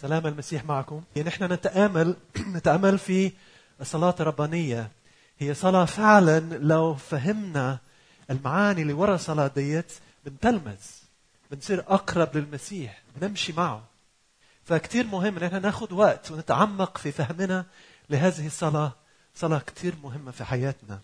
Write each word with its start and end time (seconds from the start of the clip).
سلام 0.00 0.26
المسيح 0.26 0.64
معكم. 0.64 1.02
يعني 1.16 1.28
نحن 1.28 1.44
نتآمل 1.52 2.16
نتأمل 2.56 2.98
في 2.98 3.32
الصلاة 3.80 4.14
الربانية. 4.20 4.90
هي 5.38 5.54
صلاة 5.54 5.84
فعلا 5.84 6.40
لو 6.40 6.94
فهمنا 6.94 7.78
المعاني 8.30 8.82
اللي 8.82 8.92
ورا 8.92 9.14
الصلاة 9.14 9.50
ديت 9.54 9.92
بنتلمذ 10.24 10.78
بنصير 11.50 11.80
أقرب 11.88 12.36
للمسيح 12.36 13.02
بنمشي 13.16 13.52
معه. 13.52 13.82
فكتير 14.64 15.06
مهم 15.06 15.36
إن 15.36 15.42
إحنا 15.42 15.58
ناخد 15.58 15.92
وقت 15.92 16.30
ونتعمق 16.30 16.98
في 16.98 17.12
فهمنا 17.12 17.64
لهذه 18.10 18.46
الصلاة. 18.46 18.92
صلاة 19.34 19.58
كتير 19.58 19.94
مهمة 20.02 20.30
في 20.30 20.44
حياتنا. 20.44 21.00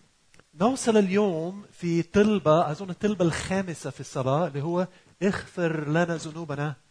نوصل 0.61 0.97
اليوم 0.97 1.65
في 1.71 2.01
طلبة 2.01 2.71
أظن 2.71 2.89
الطلبة 2.89 3.25
الخامسة 3.25 3.89
في 3.89 3.99
الصلاة 3.99 4.47
اللي 4.47 4.61
هو 4.61 4.87
اغفر 5.23 5.89
لنا 5.89 6.15
ذنوبنا. 6.15 6.86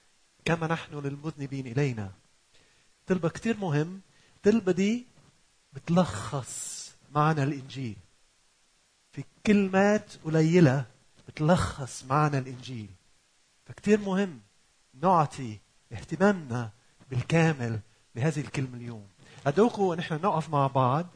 كما 0.47 0.67
نحن 0.67 0.99
للمذنبين 0.99 1.67
إلينا. 1.67 2.11
طلبة 3.07 3.29
كتير 3.29 3.57
مهم. 3.57 4.01
طلبة 4.43 4.73
دي 4.73 5.07
بتلخص 5.73 6.93
معنى 7.15 7.43
الإنجيل. 7.43 7.97
في 9.13 9.25
كلمات 9.47 10.13
قليلة 10.25 10.85
بتلخص 11.29 12.05
معنى 12.05 12.39
الإنجيل. 12.39 12.89
فكتير 13.67 14.01
مهم 14.01 14.41
نعطي 15.03 15.59
اهتمامنا 15.93 16.71
بالكامل 17.11 17.81
بهذه 18.15 18.41
الكلمة 18.41 18.77
اليوم. 18.77 19.07
أدعوكم 19.47 19.83
أن 19.91 19.99
إحنا 19.99 20.17
نقف 20.17 20.51
مع 20.51 20.67
بعض 20.67 21.07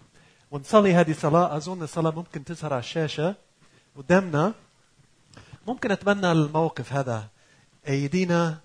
ونصلي 0.50 0.94
هذه 0.94 1.10
الصلاة 1.10 1.56
أظن 1.56 1.82
الصلاة 1.82 2.10
ممكن 2.10 2.44
تظهر 2.44 2.72
على 2.72 2.80
الشاشة 2.80 3.34
قدامنا. 3.96 4.54
ممكن 5.66 5.90
أتمنى 5.90 6.32
الموقف 6.32 6.92
هذا. 6.92 7.28
أيدينا 7.88 8.60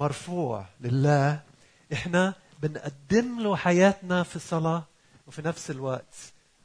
مرفوع 0.00 0.66
لله. 0.80 1.40
إحنا 1.92 2.34
بنقدم 2.62 3.40
له 3.40 3.56
حياتنا 3.56 4.22
في 4.22 4.36
الصلاة 4.36 4.84
وفي 5.26 5.42
نفس 5.42 5.70
الوقت 5.70 6.14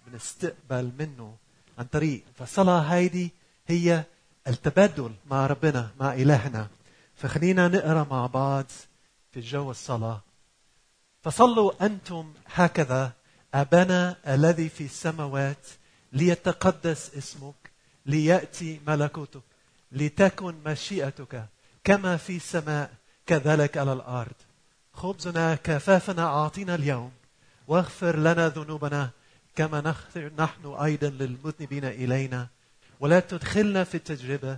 بنستقبل 0.08 0.92
منه 1.00 1.36
عن 1.78 1.86
طريق. 1.86 2.24
فالصلاة 2.36 2.80
هيدي 2.80 3.32
هي 3.68 4.04
التبادل 4.48 5.14
مع 5.32 5.48
ربنا 5.48 5.92
مع 6.00 6.14
إلهنا. 6.14 6.68
فخلينا 7.16 7.68
نقرأ 7.68 8.08
مع 8.12 8.26
بعض 8.26 8.66
في 9.32 9.40
جو 9.40 9.72
الصلاة. 9.72 10.22
فصلوا 11.24 11.86
أنتم 11.86 12.34
هكذا 12.54 13.12
أبانا 13.54 14.16
الذي 14.28 14.70
في 14.70 14.84
السماوات 14.86 15.68
ليتقدس 16.14 17.16
اسمك 17.18 17.72
ليأتي 18.06 18.82
ملكوتك 18.88 19.42
لتكن 19.92 20.56
مشيئتك 20.66 21.46
كما 21.84 22.18
في 22.18 22.36
السماء 22.36 22.92
كذلك 23.28 23.78
على 23.78 23.94
الأرض. 23.94 24.36
خبزنا 24.94 25.56
كفافنا 25.56 26.24
أعطينا 26.24 26.76
اليوم. 26.76 27.12
واغفر 27.68 28.16
لنا 28.16 28.50
ذنوبنا 28.50 29.10
كما 29.56 29.82
نغفر 29.82 30.32
نحن 30.38 30.66
أيضا 30.66 31.10
للمذنبين 31.10 31.86
إلينا. 31.86 32.48
ولا 33.00 33.20
تدخلنا 33.20 33.84
في 33.84 33.96
التجربة 33.96 34.58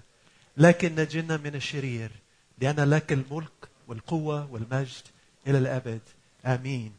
لكن 0.58 0.96
نجنا 0.96 1.38
من 1.38 1.56
الشرير 1.56 2.12
لأن 2.58 2.80
لك 2.80 3.14
الملك 3.14 3.70
والقوة 3.88 4.52
والمجد 4.52 5.04
إلى 5.48 5.58
الأبد. 5.58 6.02
آمين. 6.46 6.94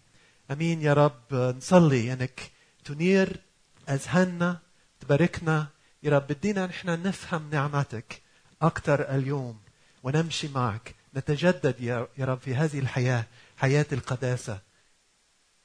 آمين 0.51 0.83
يا 0.83 0.93
رب. 0.93 1.35
نصلي. 1.57 2.13
إنك 2.13 2.51
تنير 2.85 3.41
اذهاننا 3.89 4.59
تباركنا. 5.01 5.67
يا 6.03 6.11
رب 6.11 6.27
بدينا 6.27 6.67
نحن 6.67 7.03
نفهم 7.03 7.51
نعمتك 7.51 8.23
أكثر 8.63 9.15
اليوم 9.15 9.59
ونمشي 10.03 10.49
معك. 10.49 10.98
نتجدد 11.17 11.81
يا 11.81 12.09
رب 12.19 12.39
في 12.39 12.55
هذه 12.55 12.79
الحياة 12.79 13.25
حياة 13.57 13.87
القداسة 13.93 14.59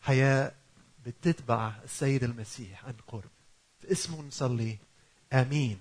حياة 0.01 0.51
بتتبع 1.05 1.71
السيد 1.83 2.23
المسيح 2.23 2.85
عن 2.85 2.93
قرب. 3.07 3.29
في 3.81 3.91
اسمه 3.91 4.21
نصلي. 4.21 4.77
آمين. 5.33 5.77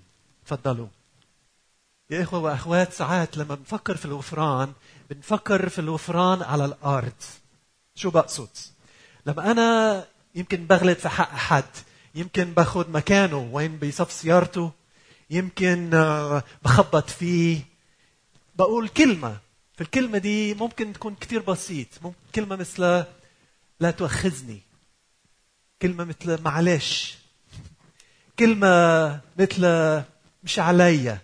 تفضلوا. 0.47 0.89
يا 2.11 2.23
إخوة 2.23 2.41
وأخوات 2.41 2.93
ساعات 2.93 3.37
لما 3.37 3.55
بنفكر 3.55 3.97
في 3.97 4.05
الغفران 4.05 4.73
بنفكر 5.11 5.69
في 5.69 5.79
الغفران 5.79 6.43
على 6.43 6.65
الأرض. 6.65 7.13
شو 7.95 8.11
بقصد؟ 8.11 8.49
لما 9.27 9.51
أنا 9.51 10.05
يمكن 10.35 10.67
بغلط 10.67 10.99
في 10.99 11.09
حق 11.09 11.31
حد 11.31 11.65
يمكن 12.15 12.45
باخذ 12.45 12.91
مكانه 12.91 13.51
وين 13.53 13.77
بيصف 13.77 14.13
سيارته 14.13 14.73
يمكن 15.31 15.95
آه، 15.95 16.43
بخبط 16.63 17.11
فيه 17.11 17.61
بقول 18.57 18.89
كلمة 18.89 19.37
في 19.83 19.87
الكلمة 19.87 20.19
دي 20.19 20.55
ممكن 20.55 20.93
تكون 20.93 21.15
كثير 21.15 21.43
بسيط. 21.43 21.89
ممكن 22.03 22.17
كلمة 22.35 22.57
مثل 22.57 23.05
لا 23.81 23.91
تؤخذني 23.91 24.61
كلمة 25.83 26.05
مثل 26.05 26.43
معلش. 26.43 27.19
كلمة 28.39 29.21
مثل 29.39 29.63
مش 30.45 30.59
عليا. 30.59 31.19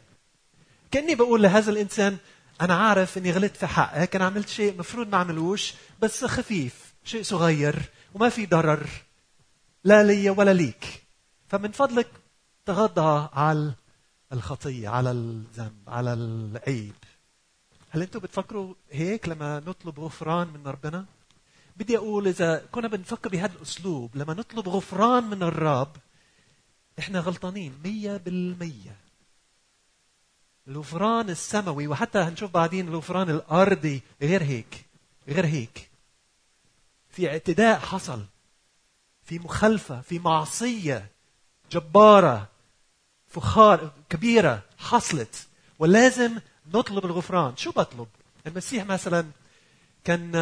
كأني 0.91 1.15
بقول 1.15 1.43
لهذا 1.43 1.71
الإنسان 1.71 2.17
أنا 2.61 2.75
عارف 2.75 3.19
إني 3.19 3.33
غلطت 3.33 3.57
في 3.57 3.67
حقك 3.67 4.17
أنا 4.17 4.25
عملت 4.25 4.49
شيء 4.49 4.79
مفروض 4.79 5.09
ما 5.09 5.17
أعملوش 5.17 5.75
بس 6.03 6.25
خفيف 6.25 6.95
شيء 7.05 7.23
صغير 7.23 7.83
وما 8.15 8.29
في 8.29 8.47
ضرر. 8.47 8.87
لا 9.85 10.03
لي 10.03 10.31
ولا 10.31 10.53
ليك. 10.53 11.03
فمن 11.49 11.73
فضلك 11.73 12.09
تغضى 12.67 13.29
على 13.33 13.73
الخطية 14.33 14.89
على 14.89 15.11
الذنب 15.11 15.83
على 15.89 16.13
العيب. 16.13 16.95
هل 17.91 18.03
أنتم 18.03 18.21
بتفكروا 18.21 18.75
هيك 18.91 19.29
لما 19.29 19.61
نطلب 19.67 20.01
غفران 20.01 20.49
من 20.49 20.67
ربنا؟ 20.67 21.05
بدي 21.77 21.97
أقول 21.97 22.29
إذا 22.29 22.67
كنا 22.73 22.89
بنفكر 22.89 23.29
بهذا 23.29 23.53
الأسلوب 23.57 24.17
لما 24.17 24.35
نطلب 24.35 24.69
غفران 24.69 25.25
من 25.25 25.43
الرب 25.43 25.97
إحنا 26.99 27.21
غلطانين 27.21 27.75
مية 27.85 28.17
بالمية. 28.17 28.97
الغفران 30.69 31.31
السماوي 31.31 31.87
وحتى 31.87 32.19
هنشوف 32.19 32.51
بعدين 32.51 32.89
الغفران 32.89 33.31
الأرضي 33.31 34.03
غير 34.23 34.43
هيك 34.43 34.85
غير 35.29 35.47
هيك. 35.47 35.91
في 37.11 37.29
اعتداء 37.29 37.79
حصل 37.79 38.25
في 39.23 39.39
مخالفة 39.39 40.01
في 40.01 40.19
معصية 40.19 41.11
جبارة 41.73 42.49
فخار 43.29 43.93
كبيرة 44.11 44.63
حصلت. 44.79 45.47
ولازم 45.79 46.39
نطلب 46.75 47.05
الغفران. 47.05 47.57
شو 47.57 47.71
بطلب؟ 47.71 48.07
المسيح 48.47 48.85
مثلا 48.87 49.27
كان 50.05 50.33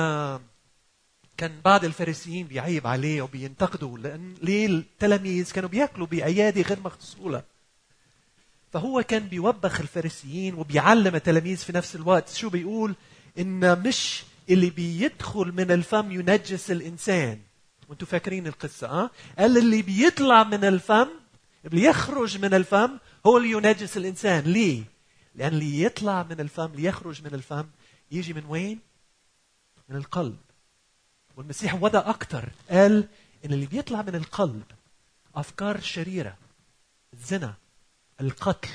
كان 1.36 1.52
بعض 1.64 1.84
الفارسيين 1.84 2.46
بيعيب 2.46 2.86
عليه 2.86 3.22
وبينتقدوا 3.22 3.98
لأن 3.98 4.34
ليه 4.42 4.66
التلاميذ 4.66 5.52
كانوا 5.52 5.68
بيأكلوا 5.68 6.06
بأيادي 6.06 6.62
غير 6.62 6.78
مغسولة. 6.84 7.42
فهو 8.72 9.02
كان 9.02 9.28
بيوبخ 9.28 9.80
الفارسيين 9.80 10.54
وبيعلم 10.54 11.14
التلاميذ 11.14 11.56
في 11.56 11.72
نفس 11.72 11.96
الوقت 11.96 12.28
شو 12.28 12.48
بيقول؟ 12.48 12.94
إن 13.38 13.82
مش 13.82 14.22
اللي 14.50 14.70
بيدخل 14.70 15.52
من 15.52 15.70
الفم 15.70 16.12
ينجس 16.12 16.70
الإنسان. 16.70 17.38
وأنتم 17.88 18.06
فاكرين 18.06 18.46
القصة 18.46 18.86
آه 18.86 19.10
قال 19.38 19.58
اللي 19.58 19.82
بيطلع 19.82 20.44
من 20.44 20.64
الفم 20.64 21.08
اللي 21.64 21.82
يخرج 21.82 22.38
من 22.38 22.54
الفم 22.54 22.90
هو 23.26 23.36
اللي 23.38 23.50
ينجس 23.50 23.96
الإنسان. 23.96 24.44
ليه؟ 24.44 24.82
لأن 25.36 25.52
اللي 25.52 25.82
يطلع 25.82 26.22
من 26.22 26.40
الفم 26.40 26.64
اللي 26.64 26.84
يخرج 26.84 27.22
من 27.22 27.34
الفم 27.34 27.66
يجي 28.10 28.32
من 28.32 28.44
وين؟ 28.48 28.78
من 29.88 29.96
القلب. 29.96 30.36
والمسيح 31.36 31.74
وضع 31.74 31.98
أكثر 31.98 32.48
قال 32.70 33.08
إن 33.44 33.52
اللي 33.52 33.66
بيطلع 33.66 34.02
من 34.02 34.14
القلب 34.14 34.62
أفكار 35.34 35.80
شريرة 35.80 36.36
الزنا 37.14 37.54
القتل 38.20 38.68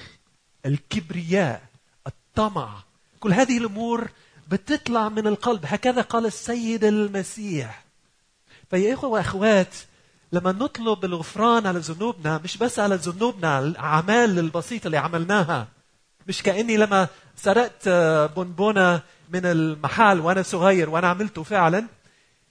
الكبرياء 0.66 1.62
الطمع 2.08 2.84
كل 3.20 3.34
هذه 3.34 3.58
الأمور 3.58 4.10
بتطلع 4.52 5.10
من 5.10 5.28
القلب. 5.28 5.62
هكذا 5.66 6.02
قال 6.02 6.26
السيد 6.26 6.84
المسيح. 6.84 7.84
فيا 8.70 8.94
إخوة 8.94 9.10
وأخوات 9.10 9.76
لما 10.32 10.52
نطلب 10.52 11.06
الغفران 11.06 11.68
على 11.68 11.80
ذنوبنا 11.80 12.42
مش 12.44 12.58
بس 12.58 12.80
على 12.80 12.96
ذنوبنا 12.96 13.60
الأعمال 13.60 14.40
البسيطة 14.40 14.86
اللي 14.86 14.98
عملناها 14.98 15.68
مش 16.32 16.44
كأني 16.44 16.78
لما 16.78 17.08
سرقت 17.36 17.90
بونبونة 18.36 19.02
من 19.30 19.46
المحل 19.46 20.20
وأنا 20.20 20.42
صغير 20.42 20.90
وأنا 20.90 21.08
عملته 21.08 21.44
فعلا. 21.44 21.88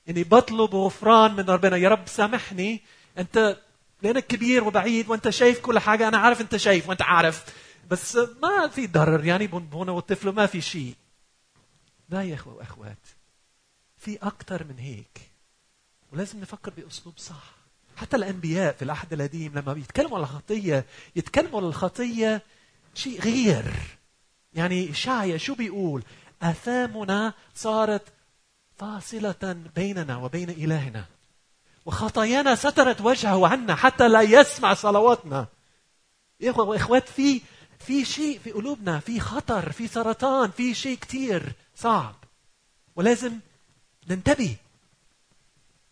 إني 0.09 0.25
بطلب 0.25 0.75
غفران 0.75 1.35
من 1.35 1.51
ربنا. 1.51 1.77
يا 1.77 1.89
رب 1.89 2.09
سامحني. 2.09 2.81
أنت 3.19 3.57
لأنك 4.03 4.27
كبير 4.27 4.65
وبعيد 4.65 5.09
وأنت 5.09 5.29
شايف 5.29 5.61
كل 5.61 5.79
حاجة. 5.79 6.09
أنا 6.09 6.19
عارف 6.19 6.41
أنت 6.41 6.57
شايف 6.57 6.89
وأنت 6.89 7.03
عارف. 7.03 7.45
بس 7.91 8.17
ما 8.17 8.69
في 8.69 8.87
ضرر. 8.87 9.25
يعني 9.25 9.47
بونبونة 9.47 9.93
والطفل 9.93 10.29
ما 10.29 10.47
في 10.47 10.61
شيء. 10.61 10.95
لا 12.09 12.23
يا 12.23 12.35
أخوة 12.35 12.55
وأخوات. 12.55 13.07
في 13.99 14.19
أكثر 14.23 14.65
من 14.65 14.79
هيك. 14.79 15.21
ولازم 16.13 16.41
نفكر 16.41 16.73
بأسلوب 16.77 17.15
صح. 17.19 17.55
حتى 17.97 18.17
الأنبياء 18.17 18.73
في 18.73 18.83
العهد 18.83 19.13
القديم 19.13 19.53
لما 19.59 19.73
بيتكلموا 19.73 20.17
على 20.17 20.25
الخطية 20.25 20.85
يتكلموا 21.17 21.61
على 21.61 21.69
الخطية 21.69 22.43
شيء 22.95 23.21
غير. 23.21 23.75
يعني 24.53 24.95
شاية 24.95 25.37
شو 25.37 25.55
بيقول؟ 25.55 26.03
أثامنا 26.43 27.35
صارت 27.55 28.03
فاصلة 28.77 29.57
بيننا 29.77 30.17
وبين 30.17 30.51
إلهنا. 30.51 31.05
وخطايانا 31.87 32.55
سترت 32.55 33.01
وجهه 33.01 33.49
عنا 33.49 33.75
حتى 33.75 34.09
لا 34.09 34.21
يسمع 34.21 34.75
صلواتنا. 34.75 35.47
إخوة 36.43 36.65
وإخوات 36.65 37.09
في 37.09 37.41
في 37.79 38.05
شيء 38.05 38.39
في 38.45 38.51
قلوبنا 38.51 39.01
في 39.01 39.21
خطر 39.21 39.73
في 39.73 39.89
سرطان 39.89 40.51
في 40.51 40.75
شيء 40.75 40.99
كتير 40.99 41.53
صعب. 41.77 42.15
ولازم 42.97 43.39
ننتبه. 44.09 44.57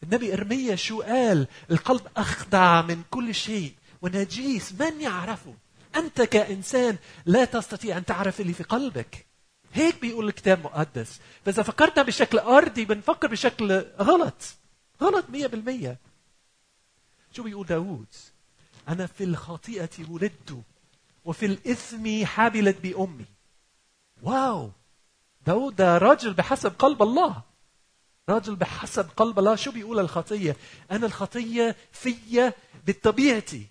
النبي 0.03 0.33
إرميا 0.33 0.77
شو 0.77 1.03
قال؟ 1.03 1.47
القلب 1.71 2.07
أخدع 2.17 2.83
من 2.83 3.03
كل 3.11 3.35
شيء. 3.35 3.75
ونجيس 4.03 4.73
من 4.73 5.01
يعرفه؟ 5.01 5.55
أنت 5.97 6.23
كإنسان 6.23 6.97
لا 7.27 7.45
تستطيع 7.45 7.99
أن 7.99 8.05
تعرف 8.05 8.41
اللي 8.41 8.53
في 8.53 8.63
قلبك. 8.63 9.27
هيك 9.73 10.01
بيقول 10.01 10.29
الكتاب 10.29 10.59
المقدس 10.59 11.21
فإذا 11.45 11.63
فكرنا 11.63 12.03
بشكل 12.03 12.39
أرضي 12.39 12.85
بنفكر 12.85 13.29
بشكل 13.29 13.85
غلط. 14.01 14.35
غلط 15.03 15.25
مية 15.31 15.47
بالمية. 15.47 15.99
شو 17.33 17.43
بيقول 17.43 17.67
داود 17.67 18.07
أنا 18.89 19.07
في 19.07 19.25
الخطيئة 19.25 19.91
ولدت 20.09 20.63
وفي 21.25 21.47
الإثم 21.47 22.25
حبلت 22.25 22.81
بأمي. 22.81 23.25
واو! 24.23 24.71
داود 25.47 25.77
ده 25.77 25.99
راجل 25.99 26.35
بحسب 26.35 26.73
قلب 26.79 27.03
الله. 27.03 27.43
راجل 28.29 28.57
بحسب 28.57 29.09
قلب 29.17 29.39
الله. 29.39 29.57
شو 29.57 29.71
بيقول 29.71 29.99
الخطية؟ 29.99 30.57
أنا 30.91 31.07
الخطية 31.07 31.77
في 31.93 32.53
بطبيعتي 32.87 33.67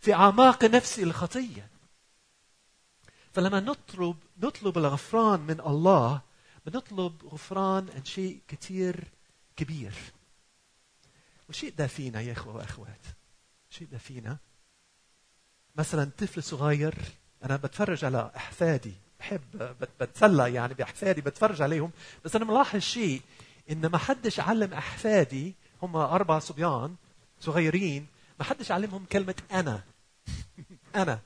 في 0.00 0.14
أعماق 0.14 0.64
نفسي 0.64 1.02
الخطية. 1.02 1.68
فلما 3.32 3.60
نطلب 3.60 4.16
نطلب 4.42 4.78
الغفران 4.78 5.40
من 5.40 5.60
الله 5.60 6.20
بنطلب 6.66 7.24
غفران 7.24 7.88
عن 7.94 8.04
شيء 8.04 8.40
كثير 8.48 9.04
كبير. 9.56 9.94
وشيء 11.48 11.72
ده 11.78 11.86
فينا 11.86 12.20
يا 12.20 12.32
إخوة 12.32 12.56
وأخوات. 12.56 13.06
شيء 13.70 13.88
ده 13.92 13.98
فينا. 13.98 14.36
مثلا 15.76 16.10
طفل 16.18 16.42
صغير 16.42 16.94
أنا 17.44 17.56
بتفرج 17.56 18.04
على 18.04 18.30
أحفادي. 18.36 18.94
بحب 19.20 19.76
بتسلى 20.00 20.54
يعني 20.54 20.74
بأحفادي 20.74 21.20
بتفرج 21.20 21.62
عليهم. 21.62 21.90
بس 22.24 22.36
أنا 22.36 22.44
ملاحظ 22.44 22.80
شيء 22.80 23.22
إن 23.70 23.86
ما 23.86 23.98
حدش 23.98 24.40
علم 24.40 24.74
أحفادي 24.74 25.54
هم 25.82 25.96
أربع 25.96 26.38
صبيان 26.38 26.96
صغيرين 27.40 28.06
ما 28.38 28.44
حدش 28.44 28.72
علمهم 28.72 29.04
كلمة 29.04 29.34
أنا. 29.52 29.80
أنا. 30.94 31.18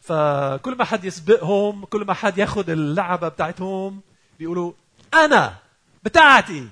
فكل 0.00 0.76
ما 0.76 0.84
حد 0.84 1.04
يسبقهم 1.04 1.84
كل 1.84 2.04
ما 2.04 2.14
حد 2.14 2.38
ياخذ 2.38 2.70
اللعبة 2.70 3.28
بتاعتهم 3.28 4.00
بيقولوا 4.38 4.72
أنا 5.14 5.58
بتاعتي. 6.04 6.68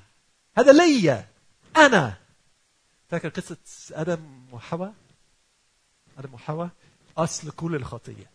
هذا 0.58 0.73
ليا. 0.73 1.29
أنا. 1.76 2.17
فاكر 3.08 3.29
قصة 3.29 3.56
آدم 3.93 4.20
وحواء؟ 4.53 4.94
آدم 6.19 6.35
وحواء؟ 6.35 6.69
أصل 7.19 7.50
كل 7.50 7.75
الخطية. 7.75 8.31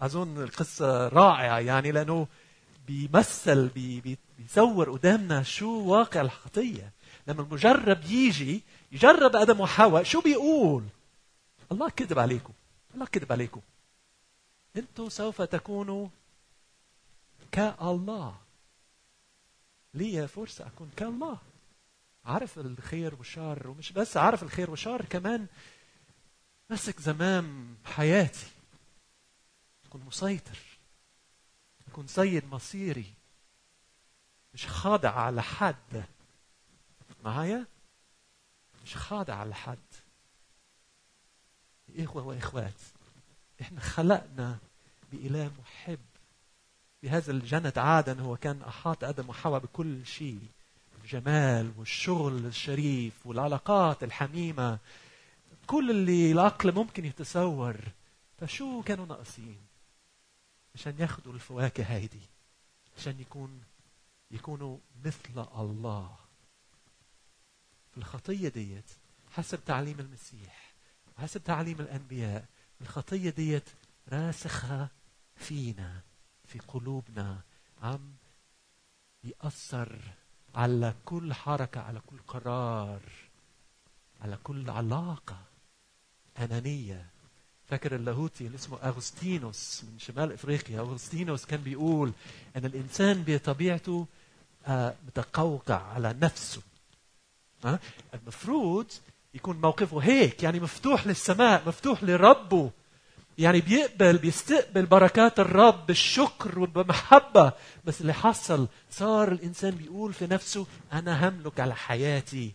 أظن 0.00 0.42
القصة 0.42 1.08
رائعة. 1.08 1.58
يعني 1.58 1.92
لأنه 1.92 2.26
بيمثل 2.86 3.68
بي 3.68 4.18
بيصور 4.38 4.90
قدامنا 4.90 5.42
شو 5.42 5.84
واقع 5.84 6.20
الخطية. 6.20 6.92
لما 7.26 7.42
المجرب 7.42 8.04
يجي 8.04 8.62
يجرب 8.92 9.36
أدم 9.36 9.60
وحواء. 9.60 10.02
شو 10.02 10.20
بيقول؟ 10.20 10.84
الله 11.72 11.90
كذب 11.90 12.18
عليكم. 12.18 12.52
الله 12.94 13.06
كذب 13.06 13.32
عليكم. 13.32 13.60
أنتم 14.76 15.08
سوف 15.08 15.42
تكونوا 15.42 16.08
كالله. 17.52 18.40
لي 19.94 20.28
فرصة 20.28 20.66
أكون 20.66 20.90
كالله. 20.96 21.38
عارف 22.24 22.58
الخير 22.58 23.14
والشر 23.14 23.68
ومش 23.68 23.92
بس 23.92 24.16
عارف 24.16 24.42
الخير 24.42 24.70
والشر 24.70 25.04
كمان 25.04 25.46
مسك 26.70 27.00
زمام 27.00 27.76
حياتي. 27.84 28.46
أكون 29.86 30.04
مسيطر. 30.06 30.58
أكون 31.88 32.06
سيد 32.06 32.44
مصيري. 32.44 33.14
مش 34.54 34.66
خاضع 34.66 35.10
على 35.10 35.42
حد. 35.42 36.04
معايا؟ 37.24 37.66
مش 38.90 38.96
خاضع 38.96 39.34
على 39.34 39.54
حد. 39.54 39.78
إخوة 41.98 42.26
وإخوات 42.26 42.80
إحنا 43.60 43.80
خلقنا 43.80 44.58
بإله 45.12 45.50
محب. 45.60 45.98
بهذا 47.02 47.30
الجنة 47.32 47.72
عادا 47.76 48.20
هو 48.20 48.36
كان 48.36 48.62
أحاط 48.62 49.04
آدم 49.04 49.28
وحواء 49.28 49.60
بكل 49.60 50.06
شيء 50.06 50.40
الجمال 51.02 51.72
والشغل 51.78 52.46
الشريف 52.46 53.26
والعلاقات 53.26 54.04
الحميمة. 54.04 54.78
كل 55.66 55.90
اللي 55.90 56.32
العقل 56.32 56.74
ممكن 56.74 57.04
يتصور 57.04 57.76
فشو 58.38 58.82
كانوا 58.82 59.06
ناقصين؟ 59.06 59.58
عشان 60.74 60.94
ياخذوا 60.98 61.32
الفواكه 61.32 61.84
هيدي 61.84 62.22
عشان 62.98 63.20
يكون 63.20 63.62
يكونوا 64.30 64.78
مثل 65.04 65.46
الله. 65.58 66.29
في 67.90 67.98
الخطية 67.98 68.48
ديت 68.48 68.90
حسب 69.30 69.64
تعليم 69.64 70.00
المسيح 70.00 70.74
حسب 71.18 71.44
تعليم 71.44 71.80
الأنبياء 71.80 72.44
الخطية 72.80 73.30
ديت 73.30 73.68
راسخة 74.12 74.88
فينا 75.36 76.00
في 76.46 76.58
قلوبنا 76.58 77.40
عم 77.82 78.14
يأثر 79.24 79.98
على 80.54 80.94
كل 81.04 81.34
حركة 81.34 81.80
على 81.80 82.00
كل 82.06 82.18
قرار 82.18 83.00
على 84.20 84.38
كل 84.44 84.70
علاقة 84.70 85.38
أنانية. 86.38 87.06
فاكر 87.68 87.94
اللاهوتي 87.94 88.46
اللي 88.46 88.56
اسمه 88.56 88.78
أغسطينوس 88.82 89.84
من 89.84 89.98
شمال 89.98 90.32
إفريقيا؟ 90.32 90.80
أغسطينوس 90.80 91.44
كان 91.44 91.60
بيقول 91.60 92.12
أن 92.56 92.64
الإنسان 92.64 93.24
بطبيعته 93.26 94.06
آه، 94.66 94.94
متقوقع 95.06 95.82
على 95.82 96.12
نفسه. 96.22 96.62
المفروض 98.14 98.86
يكون 99.34 99.60
موقفه 99.60 99.98
هيك 99.98 100.42
يعني 100.42 100.60
مفتوح 100.60 101.06
للسماء 101.06 101.62
مفتوح 101.68 102.02
لربه. 102.04 102.70
يعني 103.38 103.60
بيقبل 103.60 104.18
بيستقبل 104.18 104.86
بركات 104.86 105.40
الرب 105.40 105.86
بالشكر 105.86 106.58
وبمحبة 106.58 107.52
بس 107.84 108.00
اللي 108.00 108.12
حصل 108.14 108.68
صار 108.90 109.32
الإنسان 109.32 109.70
بيقول 109.70 110.12
في 110.12 110.26
نفسه 110.26 110.66
أنا 110.92 111.28
هملك 111.28 111.60
على 111.60 111.74
حياتي 111.74 112.52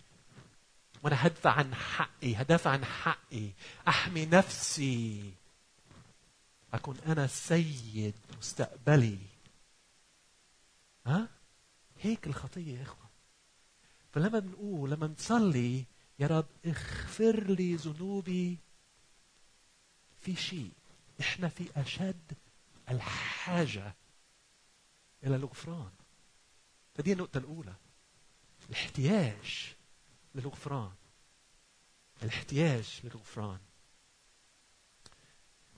وأنا 1.03 1.27
هدفع 1.27 1.51
عن 1.51 1.75
حقي 1.75 2.35
هدافع 2.35 2.69
عن 2.69 2.85
حقي 2.85 3.49
أحمي 3.87 4.25
نفسي 4.25 5.31
أكون 6.73 6.97
أنا 7.07 7.27
سيد 7.27 8.13
مستقبلي. 8.39 9.17
ها؟ 11.05 11.27
هيك 12.01 12.27
الخطية 12.27 12.77
يا 12.77 12.83
إخوة. 12.83 13.04
فلما 14.15 14.39
بنقول 14.39 14.91
لما 14.91 15.07
نصلي 15.07 15.85
يا 16.19 16.27
رب 16.27 16.47
اغفر 16.65 17.43
لي 17.43 17.75
ذنوبي. 17.75 18.57
في 20.21 20.35
شيء 20.35 20.71
إحنا 21.19 21.47
في 21.49 21.69
أشد 21.75 22.33
الحاجة 22.89 23.95
إلى 25.23 25.35
الغفران. 25.35 25.91
فدي 26.95 27.13
النقطة 27.13 27.37
الأولى. 27.37 27.75
الاحتياج 28.69 29.75
للغفران. 30.35 30.91
الاحتياج 32.23 33.01
للغفران. 33.03 33.59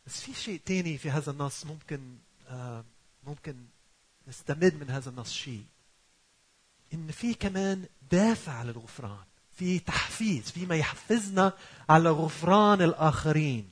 بس 0.06 0.22
في 0.22 0.34
شيء 0.34 0.62
تاني 0.66 0.98
في 0.98 1.10
هذا 1.10 1.32
النص 1.32 1.66
ممكن 1.66 2.18
آه 2.48 2.86
ممكن 3.24 3.66
نستمد 4.28 4.74
من 4.74 4.90
هذا 4.90 5.10
النص 5.10 5.34
شيء. 5.34 5.66
إن 6.94 7.12
في 7.12 7.34
كمان 7.34 7.86
دافع 8.12 8.64
للغفران 8.64 9.18
في 9.58 9.80
تحفيز 9.80 10.52
فيما 10.52 10.76
يحفزنا 10.76 11.54
على 11.90 12.10
غفران 12.10 12.82
الآخرين. 12.82 13.70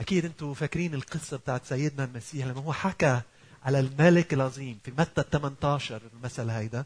أكيد 0.00 0.24
أنتم 0.24 0.54
فاكرين 0.54 0.94
القصة 0.94 1.36
بتاعت 1.36 1.64
سيدنا 1.66 2.04
المسيح 2.04 2.46
لما 2.46 2.60
هو 2.60 2.72
حكى 2.72 3.20
على 3.62 3.80
الملك 3.80 4.34
العظيم 4.34 4.78
في 4.84 4.90
متى 4.98 5.24
18 5.32 6.00
المثل 6.14 6.50
هيدا. 6.50 6.84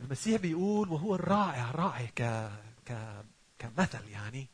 المسيح 0.00 0.40
بيقول 0.40 0.88
وهو 0.88 1.14
الرائع 1.14 1.70
رائع 1.70 2.06
ك 2.16 2.50
ك 2.88 3.22
كمثل 3.58 4.08
يعني. 4.12 4.46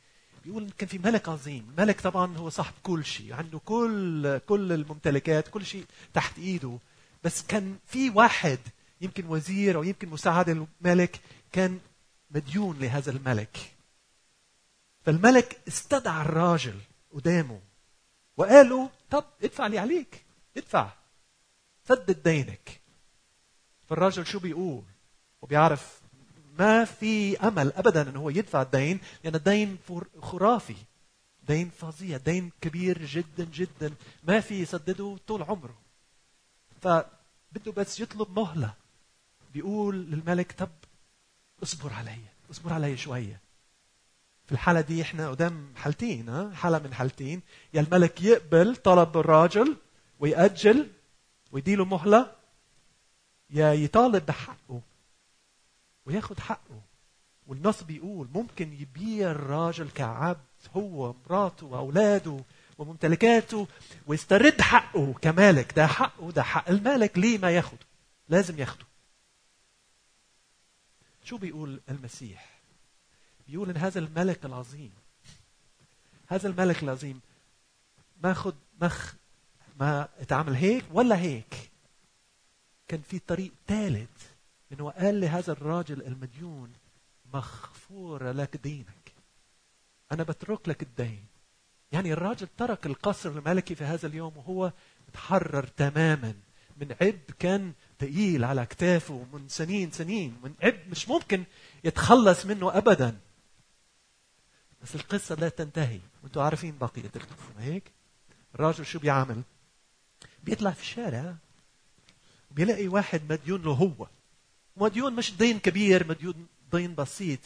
بيقول 0.45 0.71
كان 0.79 0.89
في 0.89 0.99
ملك 0.99 1.29
عظيم 1.29 1.73
ملك 1.79 2.01
طبعا 2.01 2.37
هو 2.37 2.49
صاحب 2.49 2.75
كل 2.83 3.05
شيء 3.05 3.35
عنده 3.35 3.59
كل 3.65 4.39
كل 4.39 4.73
الممتلكات 4.73 5.49
كل 5.49 5.67
شيء 5.67 5.85
تحت 6.15 6.39
إيده. 6.39 6.79
بس 7.25 7.43
كان 7.43 7.77
في 7.87 8.11
واحد 8.11 8.59
يمكن 9.01 9.27
وزير 9.27 9.77
أو 9.77 9.83
يمكن 9.83 10.09
مساعد 10.09 10.49
الملك 10.49 11.21
كان 11.53 11.81
مديون 12.31 12.79
لهذا 12.79 13.11
الملك. 13.11 13.73
فالملك 15.03 15.61
استدعى 15.69 16.23
الراجل 16.23 16.81
قدامه 17.15 17.61
وقالوا 18.37 18.89
طب 19.11 19.25
ادفع 19.43 19.67
اللي 19.67 19.79
عليك 19.79 20.25
ادفع 20.57 20.93
سدد 21.89 22.23
دينك. 22.23 22.81
فالراجل 23.89 24.27
شو 24.27 24.39
بيقول؟ 24.39 24.83
وبيعرف 25.43 26.01
ما 26.59 26.85
في 26.85 27.39
أمل 27.41 27.73
ابدا 27.73 28.11
انه 28.11 28.21
هو 28.21 28.31
يدفع 28.31 28.63
الدين 28.63 29.01
لأن 29.25 29.35
الدين 29.35 29.79
خرافي 30.23 30.77
دين 31.43 31.71
فظيع 31.71 32.17
دين 32.17 32.51
كبير 32.61 33.07
جدا 33.07 33.45
جدا 33.45 33.95
ما 34.25 34.41
في 34.41 34.61
يسدده 34.61 35.17
طول 35.27 35.43
عمره. 35.43 35.79
فبده 36.83 37.73
بس 37.77 38.01
يطلب 38.01 38.39
مهلة. 38.39 38.75
بيقول 39.61 39.97
للملك 39.97 40.53
طب 40.53 40.69
اصبر 41.63 41.93
علي 41.93 42.19
اصبر 42.51 42.73
علي 42.73 42.97
شوية. 42.97 43.41
في 44.47 44.53
الحالة 44.53 44.81
دي 44.81 45.03
إحنا 45.03 45.29
قدام 45.31 45.73
حالتين 45.77 46.29
ها؟ 46.29 46.55
حالة 46.55 46.79
من 46.79 46.95
حالتين. 46.95 47.43
يا 47.75 47.81
الملك 47.81 48.23
يقبل 48.23 48.77
طلب 48.77 49.17
الراجل 49.17 49.77
ويأجل 50.21 50.91
ويديله 51.53 51.85
مهلة 51.85 52.33
يا 53.51 53.73
يطالب 53.73 54.27
بحقه 54.27 54.81
وياخد 56.07 56.41
حقه. 56.41 56.81
والنص 57.47 57.83
بيقول 57.83 58.29
ممكن 58.35 58.73
يبيع 58.73 59.31
الراجل 59.31 59.91
كعبد 59.91 60.41
هو 60.77 61.15
ومراته 61.27 61.67
وأولاده 61.67 62.41
وممتلكاته 62.79 63.69
ويسترد 64.07 64.61
حقه 64.61 65.13
كمالك. 65.23 65.73
ده 65.77 65.87
حقه 65.87 66.31
ده 66.33 66.43
حق 66.43 66.69
المالك 66.69 67.19
ليه 67.19 67.39
ما 67.39 67.51
ياخده؟ 67.51 67.87
لازم 68.29 68.59
ياخده. 68.59 68.87
شو 71.27 71.37
بيقول 71.37 71.81
المسيح؟ 71.89 72.59
بيقول 73.49 73.71
إن 73.71 73.77
هذا 73.77 73.99
الملك 73.99 74.45
العظيم 74.45 74.93
هذا 76.27 76.49
الملك 76.49 76.83
العظيم 76.83 77.21
ما 78.23 78.35
خد 78.35 78.55
مخ 78.81 79.15
ما 79.81 80.09
اتعامل 80.19 80.55
هيك 80.55 80.85
ولا 80.93 81.19
هيك؟ 81.19 81.71
كان 82.89 83.01
في 83.01 83.19
طريق 83.19 83.53
ثالث 83.67 84.27
إنه 84.73 84.91
قال 84.91 85.21
لهذا 85.21 85.53
الراجل 85.53 86.03
المديون 86.03 86.73
مغفور 87.35 88.33
لك 88.33 88.57
دينك. 88.57 89.13
أنا 90.13 90.23
بترك 90.23 90.69
لك 90.69 90.83
الدين. 90.83 91.25
يعني 91.93 92.13
الراجل 92.13 92.49
ترك 92.59 92.87
القصر 92.87 93.31
الملكي 93.31 93.75
في 93.75 93.85
هذا 93.85 94.07
اليوم 94.07 94.37
وهو 94.37 94.73
متحرر 95.09 95.67
تماما. 95.67 96.35
من 96.77 96.97
عبء 97.01 97.31
كان 97.39 97.73
ثقيل 98.01 98.45
على 98.45 98.63
اكتافه 98.63 99.27
من 99.33 99.49
سنين 99.49 99.91
سنين 99.91 100.37
من 100.43 100.55
عبء 100.63 100.89
مش 100.91 101.09
ممكن 101.09 101.45
يتخلص 101.85 102.47
منه 102.47 102.79
ابدا. 102.79 103.19
بس 104.83 104.95
القصة 104.95 105.35
لا 105.35 105.49
تنتهي. 105.49 106.01
وأنتم 106.23 106.41
عارفين 106.41 106.79
بقيه 106.79 107.11
القصة 107.17 107.53
هيك؟ 107.59 107.93
الراجل 108.55 108.87
شو 108.87 108.99
بيعمل؟ 108.99 109.43
بيطلع 110.45 110.71
في 110.71 110.83
الشارع 110.83 111.37
بيلاقي 112.51 112.89
واحد 112.89 113.33
مديون 113.33 113.63
له 113.63 113.73
هو. 113.73 114.07
مديون 114.77 115.13
مش 115.13 115.37
دين 115.37 115.59
كبير 115.59 116.09
مديون 116.09 116.47
دين 116.73 116.95
بسيط. 116.95 117.41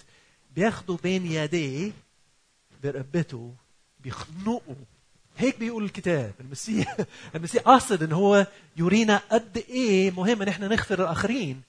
بياخده 0.54 0.98
بين 1.02 1.26
يديه 1.26 1.92
برقبته 2.82 3.54
بيخنقه. 4.00 4.76
هيك 5.38 5.58
بيقول 5.58 5.84
الكتاب. 5.84 6.32
المسيح 6.40 6.96
المسيح 7.34 7.62
قاصد 7.62 8.02
إن 8.02 8.12
هو 8.12 8.46
يورينا 8.76 9.20
قد 9.30 9.64
إيه 9.68 10.10
مهم 10.10 10.42
إن 10.42 10.48
إحنا 10.48 10.68
نغفر 10.68 11.02
الآخرين. 11.02 11.62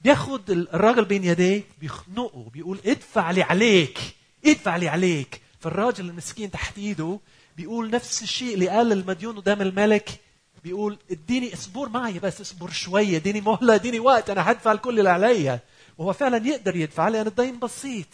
بياخد 0.00 0.50
الراجل 0.50 1.04
بين 1.04 1.24
يديه 1.24 1.62
بيخنقه 1.80 2.50
بيقول 2.52 2.78
ادفع 2.86 3.30
لي 3.30 3.42
عليك 3.42 3.98
ادفع 4.46 4.76
لي 4.76 4.88
عليك. 4.88 5.40
فالراجل 5.60 6.08
المسكين 6.08 6.50
تحت 6.50 6.78
إيده 6.78 7.20
بيقول 7.56 7.90
نفس 7.90 8.22
الشيء 8.22 8.54
اللي 8.54 8.68
قال 8.68 8.92
المديون 8.92 9.36
قدام 9.36 9.62
الملك. 9.62 10.20
بيقول 10.64 10.98
اديني 11.10 11.54
اصبر 11.54 11.88
معي 11.88 12.18
بس 12.18 12.40
اصبر 12.40 12.70
شوية 12.70 13.16
اديني 13.16 13.40
مهلة 13.40 13.74
اديني 13.74 14.00
وقت 14.00 14.30
أنا 14.30 14.50
هدفع 14.50 14.72
الكل 14.72 14.98
اللي 14.98 15.10
عليا. 15.10 15.60
وهو 15.98 16.12
فعلا 16.12 16.48
يقدر 16.48 16.76
يدفع 16.76 17.08
لأن 17.08 17.26
الدين 17.26 17.58
بسيط. 17.58 18.06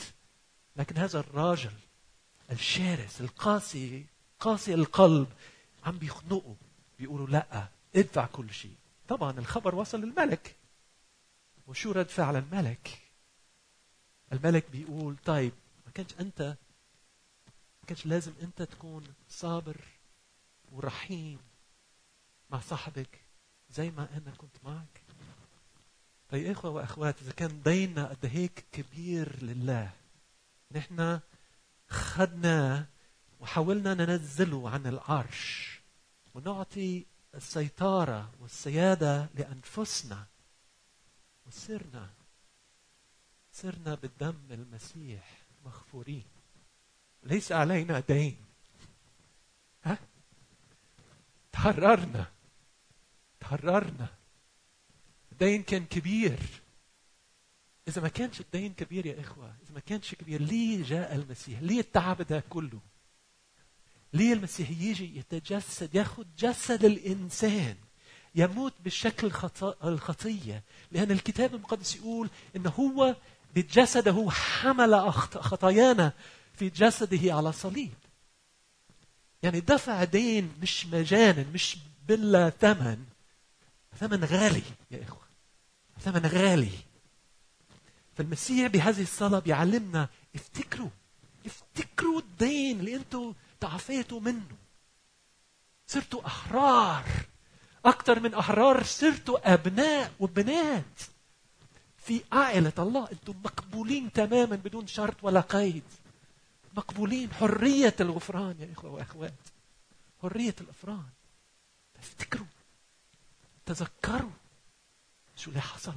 لكن 0.76 0.96
هذا 0.96 1.20
الراجل 1.20 1.70
الشرس 2.52 3.20
القاسي 3.20 4.04
قاسي 4.40 4.74
القلب 4.74 5.28
عم 5.84 5.98
بيخنقوا 5.98 6.54
بيقولوا 6.98 7.26
لا 7.26 7.68
ادفع 7.96 8.26
كل 8.26 8.52
شيء. 8.52 8.74
طبعا 9.08 9.38
الخبر 9.38 9.74
وصل 9.74 10.00
للملك. 10.00 10.56
وشو 11.66 11.92
رد 11.92 12.08
فعل 12.08 12.36
الملك؟ 12.36 12.98
الملك 14.32 14.70
بيقول 14.70 15.16
طيب 15.24 15.52
ما 15.86 15.92
كانش 15.92 16.14
أنت 16.20 16.42
ما 17.80 17.86
كانش 17.86 18.06
لازم 18.06 18.32
أنت 18.42 18.62
تكون 18.62 19.04
صابر 19.28 19.76
ورحيم 20.72 21.38
مع 22.50 22.60
صاحبك 22.60 23.20
زي 23.70 23.90
ما 23.90 24.08
أنا 24.16 24.36
كنت 24.36 24.56
معك؟ 24.64 25.02
طيب 26.28 26.50
إخوة 26.50 26.70
وأخوات 26.70 27.22
إذا 27.22 27.32
كان 27.32 27.62
ديننا 27.62 28.08
قد 28.08 28.26
هيك 28.26 28.64
كبير 28.72 29.42
لله 29.42 29.92
نحن 30.72 31.20
خدناه 31.88 32.86
وحاولنا 33.40 33.94
ننزله 33.94 34.70
عن 34.70 34.86
العرش 34.86 35.80
ونعطي 36.34 37.06
السيطرة 37.34 38.30
والسيادة 38.40 39.28
لأنفسنا 39.34 40.26
وصرنا 41.46 42.10
صرنا 43.52 43.94
بالدم 43.94 44.42
المسيح 44.50 45.42
مغفورين. 45.64 46.24
ليس 47.22 47.52
علينا 47.52 48.00
دين. 48.00 48.36
ها؟ 49.84 49.98
تحررنا 51.52 52.26
تحررنا 53.40 54.08
الدين 55.32 55.62
كان 55.62 55.86
كبير. 55.86 56.38
إذا 57.88 58.02
ما 58.02 58.08
كانش 58.08 58.40
الدين 58.40 58.74
كبير 58.74 59.06
يا 59.06 59.20
إخوة 59.20 59.54
إذا 59.62 59.74
ما 59.74 59.80
كانش 59.80 60.14
كبير 60.14 60.42
ليه 60.42 60.84
جاء 60.84 61.14
المسيح؟ 61.14 61.60
ليه 61.60 61.80
التعب 61.80 62.22
ده 62.22 62.40
كله؟ 62.50 62.80
ليه 64.12 64.32
المسيح 64.32 64.70
يجي 64.70 65.18
يتجسد 65.18 65.94
ياخذ 65.94 66.24
جسد 66.38 66.84
الإنسان 66.84 67.76
يموت 68.34 68.72
بالشكل 68.84 69.30
الخطية؟ 69.84 70.62
لأن 70.92 71.10
الكتاب 71.10 71.54
المقدس 71.54 71.96
يقول 71.96 72.30
إن 72.56 72.66
هو 72.66 73.16
بجسده 73.54 74.30
حمل 74.30 75.12
خطايانا 75.12 76.12
في 76.54 76.68
جسده 76.68 77.34
على 77.34 77.52
صليب. 77.52 77.92
يعني 79.42 79.60
دفع 79.60 80.04
دين 80.04 80.52
مش 80.62 80.86
مجانا 80.86 81.44
مش 81.54 81.76
بلا 82.08 82.50
ثمن. 82.50 83.04
ثمن 84.00 84.24
غالي 84.24 84.62
يا 84.90 85.02
إخوة. 85.02 85.22
ثمن 86.00 86.26
غالي. 86.26 86.70
فالمسيح 88.16 88.66
بهذه 88.66 89.02
الصلاة 89.02 89.38
بيعلمنا 89.38 90.08
افتكروا 90.34 90.90
افتكروا 91.46 92.20
الدين 92.20 92.80
اللي 92.80 92.96
أنتم 92.96 93.34
تعافيتوا 93.60 94.20
منه. 94.20 94.56
صرتوا 95.86 96.26
أحرار. 96.26 97.04
أكثر 97.84 98.20
من 98.20 98.34
أحرار 98.34 98.82
صرتوا 98.82 99.54
أبناء 99.54 100.12
وبنات. 100.20 101.00
في 101.98 102.20
عائلة 102.32 102.72
الله 102.78 103.08
أنتم 103.12 103.34
مقبولين 103.44 104.12
تماما 104.12 104.56
بدون 104.56 104.86
شرط 104.86 105.16
ولا 105.22 105.40
قيد. 105.40 105.82
مقبولين 106.76 107.32
حرية 107.32 107.96
الغفران 108.00 108.56
يا 108.60 108.72
إخوة 108.72 108.90
وأخوات. 108.90 109.34
حرية 110.22 110.54
الغفران. 110.60 111.08
افتكروا 111.98 112.46
تذكروا 113.66 114.30
شو 115.36 115.50
اللي 115.50 115.60
حصل؟ 115.60 115.94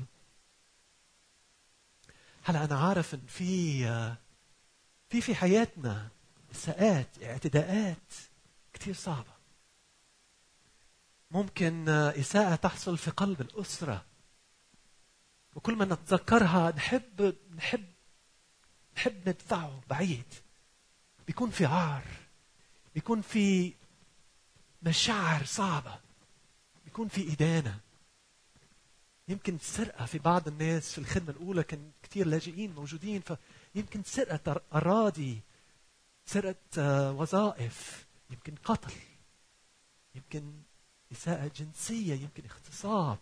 هلا 2.44 2.66
أنا 2.66 2.80
عارف 2.80 3.14
إن 3.14 3.22
في 3.28 3.84
في 5.10 5.22
في 5.22 5.36
حياتنا 5.36 6.08
إساءات 6.54 7.24
اعتداءات 7.24 8.14
كثير 8.74 8.94
صعبة. 8.94 9.34
ممكن 11.32 11.90
إساءة 11.90 12.56
تحصل 12.56 12.98
في 12.98 13.12
قلب 13.12 13.42
الأسرة. 13.42 14.06
وكل 15.56 15.76
ما 15.76 15.86
نتذكرها 15.86 16.72
نحب 16.72 17.36
نحب 17.56 17.86
نحب 18.98 19.30
ندفعه 19.30 19.82
بعيد. 19.90 20.34
بيكون 21.28 21.50
في 21.50 21.66
عار 21.66 22.04
بيكون 22.96 23.22
في 23.22 23.74
مشاعر 24.84 25.46
صعبة 25.46 26.00
بيكون 26.86 27.08
في 27.08 27.34
إدانة. 27.34 27.80
يمكن 29.28 29.58
سرقة 29.62 30.06
في 30.06 30.20
بعض 30.20 30.48
الناس 30.48 30.92
في 30.92 30.98
الخدمة 30.98 31.30
الأولى 31.30 31.64
كان 31.64 31.92
كثير 32.04 32.28
لاجئين 32.28 32.74
موجودين 32.76 33.22
فيمكن 33.74 34.04
سرقة 34.04 34.62
أراضي 34.74 35.42
سرقة 36.26 37.12
وظائف 37.12 38.06
يمكن 38.30 38.56
قتل 38.64 38.94
يمكن 40.16 40.54
إساءة 41.12 41.52
جنسية 41.56 42.14
يمكن 42.14 42.44
اغتصاب. 42.46 43.20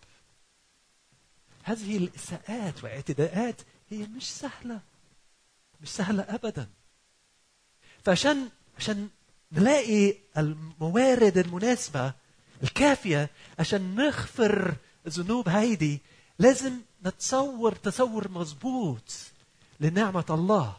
هذه 1.63 1.98
الإساءات 1.98 2.84
واعتداءات 2.84 3.62
هي 3.89 4.08
مش 4.08 4.31
سهلة 4.31 4.81
مش 5.81 5.89
سهلة 5.89 6.24
أبدا. 6.24 6.70
فعشان 8.05 8.50
عشان 8.77 9.10
نلاقي 9.51 10.15
الموارد 10.38 11.38
المناسبة 11.38 12.13
الكافية 12.63 13.29
عشان 13.60 13.96
نغفر 13.96 14.75
الذنوب 15.08 15.50
هيدي 15.50 16.01
لازم 16.39 16.81
نتصور 17.05 17.75
تصور 17.75 18.31
مظبوط 18.31 19.13
لنعمة 19.79 20.25
الله. 20.29 20.77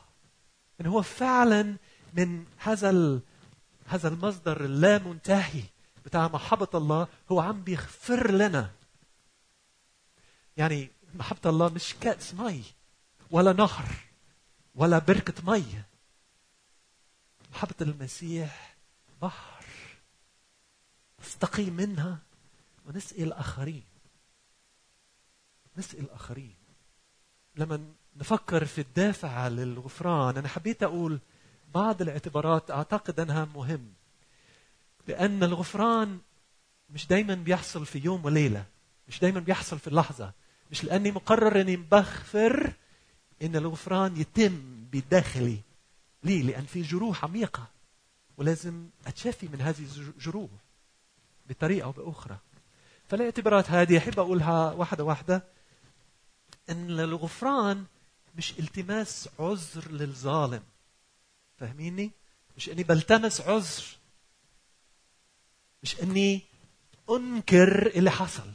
إن 0.81 0.87
هو 0.87 1.03
فعلا 1.03 1.77
من 2.13 2.45
هذا. 2.59 3.21
هذا 3.87 4.09
المصدر 4.09 4.65
اللامنتهي 4.65 5.63
بتاع 6.05 6.29
محبة 6.29 6.69
الله 6.75 7.09
هو 7.33 7.41
عم 7.41 7.63
بيغفر 7.63 8.31
لنا. 8.31 8.71
يعني 10.57 10.91
محبة 11.15 11.51
الله 11.51 11.69
مش 11.69 11.95
كأس 12.01 12.35
مي 12.35 12.63
ولا 13.31 13.53
نهر 13.53 13.89
ولا 14.75 14.99
بركة 14.99 15.53
مي. 15.53 15.65
محبة 17.53 17.75
المسيح 17.81 18.77
بحر 19.23 19.65
نستقي 21.21 21.71
منها 21.71 22.19
ونسقي 22.87 23.23
الآخرين 23.23 23.83
نسقي 25.77 26.01
الآخرين 26.01 26.55
لما 27.57 27.93
نفكر 28.17 28.65
في 28.65 28.81
الدافع 28.81 29.49
للغفران 29.49 30.37
أنا 30.37 30.49
حبيت 30.49 30.83
أقول 30.83 31.21
بعض 31.75 32.03
الاعتبارات 32.03 32.71
أعتقد 32.71 33.21
أنها 33.21 33.49
مهم 33.55 33.93
لأن 35.09 35.45
الغفران 35.45 36.19
مش 36.91 37.07
دايما 37.07 37.35
بيحصل 37.35 37.87
في 37.87 37.99
يوم 37.99 38.25
وليلة 38.25 38.65
مش 39.09 39.21
دايما 39.21 39.41
بيحصل 39.41 39.79
في 39.79 39.89
اللحظة 39.89 40.33
مش 40.71 40.85
لأني 40.85 41.11
مقرر 41.11 41.61
أني 41.61 41.77
بغفر 41.77 42.73
إن 43.43 43.57
الغفران 43.57 44.17
يتم 44.17 44.85
بداخلي. 44.93 45.59
ليه؟ 46.25 46.43
لأن 46.43 46.65
في 46.65 46.83
جروح 46.83 47.25
عميقة 47.25 47.67
ولازم 48.37 48.87
أتشافي 49.07 49.49
من 49.49 49.61
هذه 49.61 49.87
الجروح 49.97 50.51
بطريقة 51.49 51.85
أو 51.85 51.93
بأخرى. 51.93 52.37
فالاعتبارات 53.09 53.71
هذه 53.71 53.99
أحب 53.99 54.19
أقولها 54.19 54.73
واحدة 54.73 55.05
واحدة 55.05 55.43
أن 56.71 57.01
الغفران 57.01 57.85
مش 58.37 58.59
التماس 58.59 59.29
عذر 59.39 59.91
للظالم. 59.91 60.63
فاهميني؟ 61.63 62.11
مش 62.57 62.69
إني 62.69 62.83
بلتمس 62.83 63.41
عذر. 63.41 63.83
مش 65.83 66.01
إني 66.03 66.43
أنكر 67.11 67.87
اللي 67.87 68.11
حصل. 68.11 68.51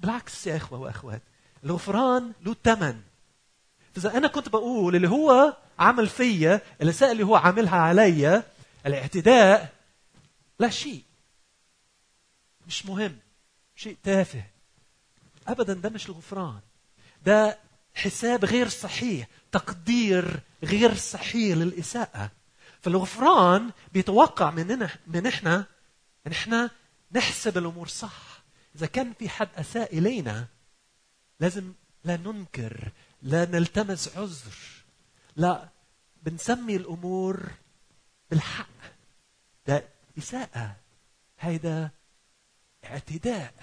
بالعكس 0.00 0.46
يا 0.46 0.56
إخوة 0.56 0.78
وأخوات 0.78 1.22
الغفران 1.64 2.32
له 2.42 2.56
ثمن 2.64 3.02
فإذا 3.94 4.16
أنا 4.16 4.28
كنت 4.28 4.48
بقول 4.48 4.96
اللي 4.96 5.08
هو 5.08 5.56
عمل 5.78 6.08
فيا 6.08 6.60
الاساءه 6.82 7.12
اللي 7.12 7.22
هو 7.22 7.36
عاملها 7.36 7.76
عليا 7.76 8.42
الاعتداء 8.86 9.72
لا 10.58 10.70
شيء. 10.70 11.02
مش 12.66 12.86
مهم 12.86 13.18
شيء 13.76 13.96
تافه. 14.02 14.44
ابدا 15.48 15.74
ده 15.74 15.88
مش 15.88 16.08
الغفران. 16.08 16.60
ده 17.24 17.58
حساب 17.96 18.44
غير 18.44 18.68
صحيح 18.68 19.28
تقدير 19.52 20.40
غير 20.62 20.94
صحيح 20.94 21.56
للإساءة. 21.56 22.30
فالغفران 22.80 23.70
بيتوقع 23.92 24.50
مننا 24.50 24.90
من 25.06 25.26
إحنا 25.26 25.66
ان 26.26 26.32
إحنا 26.32 26.70
نحسب 27.12 27.58
الأمور 27.58 27.88
صح. 27.88 28.42
إذا 28.76 28.86
كان 28.86 29.12
في 29.12 29.28
حد 29.28 29.48
أساء 29.56 29.98
إلينا 29.98 30.46
لازم 31.40 31.72
لا 32.04 32.16
ننكر 32.16 32.92
لا 33.22 33.44
نلتمس 33.44 34.16
عذر. 34.16 34.56
لا 35.36 35.68
بنسمي 36.22 36.76
الأمور 36.76 37.50
بالحق. 38.30 38.68
ده 39.66 39.88
إساءة. 40.18 40.76
هيدا 41.40 41.90
اعتداء. 42.84 43.54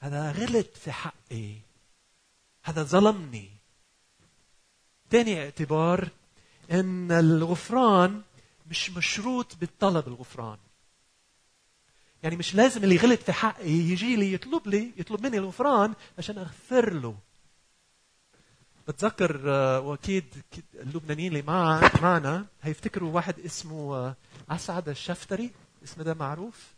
هذا 0.00 0.32
غلط 0.32 0.76
في 0.76 0.92
حقي. 0.92 1.58
هذا 2.64 2.82
ظلمني. 2.82 3.50
تاني 5.10 5.44
اعتبار 5.44 6.08
إن 6.70 7.12
الغفران 7.12 8.22
مش 8.70 8.90
مشروط 8.90 9.56
بالطلب 9.56 10.08
الغفران. 10.08 10.58
يعني 12.22 12.36
مش 12.36 12.54
لازم 12.54 12.84
اللي 12.84 12.96
غلط 12.96 13.20
في 13.20 13.32
حقي 13.32 13.70
يجي 13.70 14.16
لي 14.16 14.32
يطلب 14.32 14.66
لي 14.68 14.92
يطلب 14.96 15.26
مني 15.26 15.38
الغفران 15.38 15.94
عشان 16.18 16.38
أغفر 16.38 16.92
له. 16.92 17.16
بتذكر 18.88 19.42
آه، 19.46 19.80
وأكيد 19.80 20.24
اللبنانيين 20.74 21.32
اللي 21.32 21.42
مع 21.42 21.90
معنا 22.02 22.46
هيفتكروا 22.62 23.12
واحد 23.12 23.40
اسمه 23.40 23.94
آه، 23.94 24.16
أسعد 24.50 24.88
الشفتري. 24.88 25.50
اسمه 25.84 26.04
ده 26.04 26.14
معروف. 26.14 26.74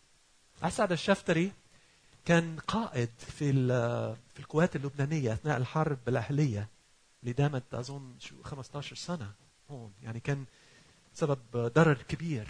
أسعد 0.62 0.92
الشفتري 0.92 1.52
كان 2.26 2.56
قائد 2.68 3.10
في 3.18 3.52
في 4.34 4.40
القوات 4.40 4.76
اللبنانية 4.76 5.32
أثناء 5.32 5.56
الحرب 5.56 5.98
الأهلية 6.08 6.68
اللي 7.22 7.32
دامت 7.32 7.74
اظن 7.74 8.14
شو 8.18 8.42
15 8.42 8.96
سنة 8.96 9.30
هون. 9.70 9.92
يعني 10.02 10.20
كان 10.20 10.44
سبب 11.14 11.38
ضرر 11.54 12.02
كبير. 12.08 12.46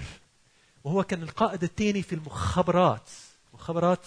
وهو 0.85 1.03
كان 1.03 1.23
القائد 1.23 1.63
الثاني 1.63 2.03
في 2.03 2.15
المخابرات 2.15 3.11
مخابرات 3.55 4.07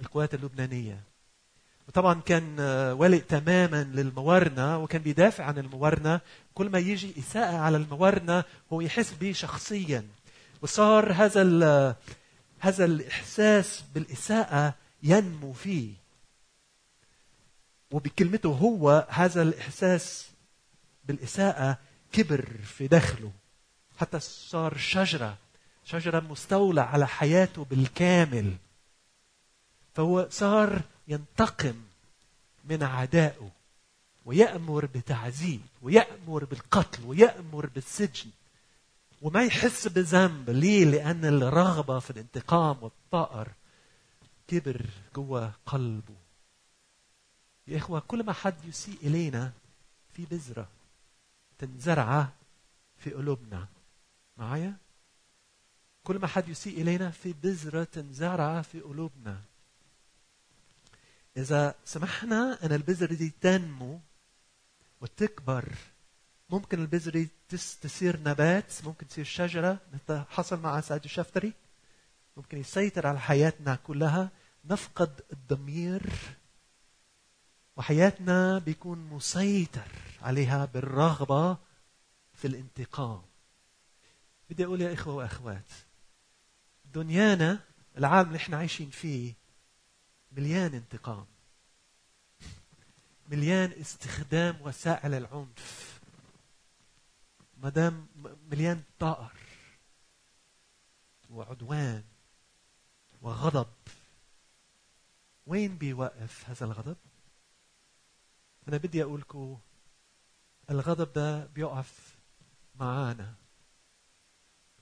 القوات 0.00 0.34
اللبنانية. 0.34 1.00
وطبعا 1.88 2.20
كان 2.20 2.60
والئ 2.98 3.20
تماما 3.20 3.84
للموارنه 3.84 4.78
وكان 4.78 5.02
بيدافع 5.02 5.44
عن 5.44 5.58
الموارنه 5.58 6.20
كل 6.54 6.70
ما 6.70 6.78
يجي 6.78 7.14
إساءة 7.18 7.56
على 7.56 7.76
الموارنه 7.76 8.44
هو 8.72 8.80
يحس 8.80 9.12
به 9.12 9.32
شخصيا. 9.32 10.06
وصار 10.62 11.12
هذا 11.12 11.42
هذا 12.58 12.84
الإحساس 12.84 13.84
بالإساءة 13.94 14.81
ينمو 15.02 15.52
فيه. 15.52 15.92
وبكلمته 17.90 18.48
هو 18.48 19.06
هذا 19.10 19.42
الإحساس 19.42 20.30
بالإساءة 21.04 21.78
كبر 22.12 22.48
في 22.64 22.86
داخله 22.86 23.32
حتى 23.98 24.20
صار 24.20 24.76
شجرة 24.76 25.36
شجرة 25.84 26.20
مستولى 26.20 26.80
على 26.80 27.08
حياته 27.08 27.64
بالكامل. 27.64 28.56
فهو 29.94 30.28
صار 30.30 30.82
ينتقم 31.08 31.82
من 32.64 32.82
أعدائه 32.82 33.50
ويأمر 34.24 34.86
بتعذيب 34.86 35.60
ويأمر 35.82 36.44
بالقتل 36.44 37.04
ويأمر 37.04 37.66
بالسجن. 37.66 38.30
وما 39.22 39.44
يحس 39.44 39.88
بذنب 39.88 40.50
ليه؟ 40.50 40.84
لأن 40.84 41.24
الرغبة 41.24 41.98
في 41.98 42.10
الانتقام 42.10 42.76
والطائر 42.80 43.48
كبر 44.52 44.86
جوا 45.14 45.50
قلبه. 45.66 46.14
يا 47.66 47.76
إخوة 47.76 48.00
كل 48.00 48.24
ما 48.24 48.32
حد 48.32 48.64
يسيء 48.64 48.98
إلينا 49.02 49.52
في 50.12 50.24
بذرة 50.24 50.68
تنزرع 51.58 52.28
في 52.98 53.10
قلوبنا. 53.10 53.66
معايا؟ 54.36 54.76
كل 56.04 56.18
ما 56.18 56.26
حد 56.26 56.48
يسيء 56.48 56.82
إلينا 56.82 57.10
في 57.10 57.32
بذرة 57.42 57.84
تنزرع 57.84 58.62
في 58.62 58.80
قلوبنا. 58.80 59.40
إذا 61.36 61.74
سمحنا 61.84 62.58
أن 62.64 62.72
البذرة 62.72 63.14
دي 63.14 63.32
تنمو 63.40 64.00
وتكبر 65.00 65.68
ممكن 66.50 66.80
البذرة 66.80 67.26
تصير 67.82 68.20
نبات 68.20 68.84
ممكن 68.84 69.08
تصير 69.08 69.24
شجرة 69.24 69.78
مثل 69.92 70.24
حصل 70.30 70.60
مع 70.60 70.80
سعد 70.80 71.04
الشفتري. 71.04 71.52
ممكن 72.36 72.58
يسيطر 72.58 73.06
على 73.06 73.20
حياتنا 73.20 73.74
كلها. 73.74 74.30
نفقد 74.64 75.20
الضمير 75.32 76.02
وحياتنا 77.76 78.58
بيكون 78.58 78.98
مسيطر 78.98 79.88
عليها 80.22 80.64
بالرغبة 80.64 81.56
في 82.34 82.46
الانتقام. 82.46 83.22
بدي 84.50 84.64
أقول 84.64 84.80
يا 84.80 84.92
إخوة 84.92 85.14
وأخوات 85.14 85.70
دنيانا 86.84 87.60
العالم 87.98 88.28
اللي 88.28 88.36
إحنا 88.36 88.56
عايشين 88.56 88.90
فيه 88.90 89.34
مليان 90.32 90.74
انتقام 90.74 91.26
مليان 93.28 93.72
استخدام 93.80 94.60
وسائل 94.60 95.14
العنف 95.14 96.00
مدام 97.56 98.06
مليان 98.50 98.82
طائر 98.98 99.32
وعدوان 101.30 102.04
وغضب. 103.22 103.72
وين 105.46 105.76
بيوقف 105.78 106.50
هذا 106.50 106.64
الغضب؟ 106.64 106.96
أنا 108.68 108.76
بدي 108.76 109.02
أقول 109.02 109.20
لكم 109.20 109.58
الغضب 110.70 111.12
ده 111.12 111.46
بيقف 111.46 112.18
معانا. 112.74 113.34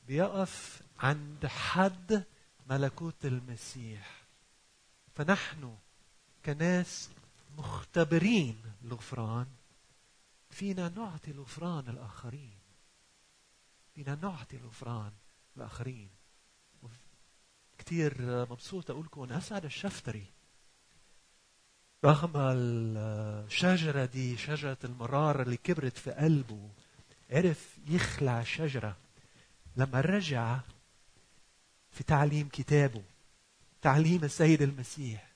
بيقف 0.06 0.82
عند 0.98 1.46
حد 1.46 2.24
ملكوت 2.70 3.24
المسيح. 3.24 4.22
فنحن 5.14 5.76
كناس 6.44 7.10
مختبرين 7.58 8.62
الغفران 8.84 9.46
فينا 10.50 10.88
نعطي 10.88 11.30
الغفران 11.30 11.88
الآخرين. 11.88 12.58
فينا 13.94 14.14
نعطي 14.14 14.56
الغفران 14.56 15.12
الآخرين. 15.56 16.10
كثير 17.78 18.22
مبسوط 18.50 18.90
أقول 18.90 19.06
لكم 19.06 19.32
أسعد 19.32 19.64
الشفتري. 19.64 20.26
رغم 22.04 22.32
الشجرة 22.36 24.04
دي 24.04 24.36
شجرة 24.36 24.78
المرارة 24.84 25.42
اللي 25.42 25.56
كبرت 25.56 25.98
في 25.98 26.10
قلبه 26.10 26.68
عرف 27.30 27.78
يخلع 27.88 28.40
الشجرة. 28.40 28.96
لما 29.76 30.00
رجع 30.00 30.60
في 31.90 32.04
تعليم 32.04 32.48
كتابه 32.52 33.02
تعليم 33.82 34.24
السيد 34.24 34.62
المسيح 34.62 35.30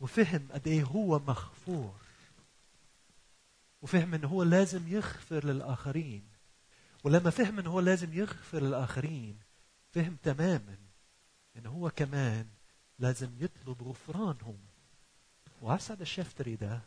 وفهم 0.00 0.48
قد 0.52 0.68
إيه 0.68 0.84
هو 0.84 1.18
مغفور 1.18 1.94
وفهم 3.82 4.14
انه 4.14 4.28
هو 4.28 4.42
لازم 4.42 4.88
يغفر 4.88 5.44
للآخرين. 5.44 6.22
ولما 7.04 7.30
فهم 7.30 7.58
انه 7.58 7.70
هو 7.70 7.80
لازم 7.80 8.18
يغفر 8.18 8.62
للآخرين 8.62 9.36
فهم 9.92 10.16
تماما 10.22 10.76
انه 11.56 11.70
هو 11.70 11.90
كمان 11.90 12.46
لازم 12.98 13.30
يطلب 13.40 13.82
غفرانهم. 13.82 14.58
وأسعد 15.64 16.00
الشفتري 16.00 16.56
ده 16.56 16.80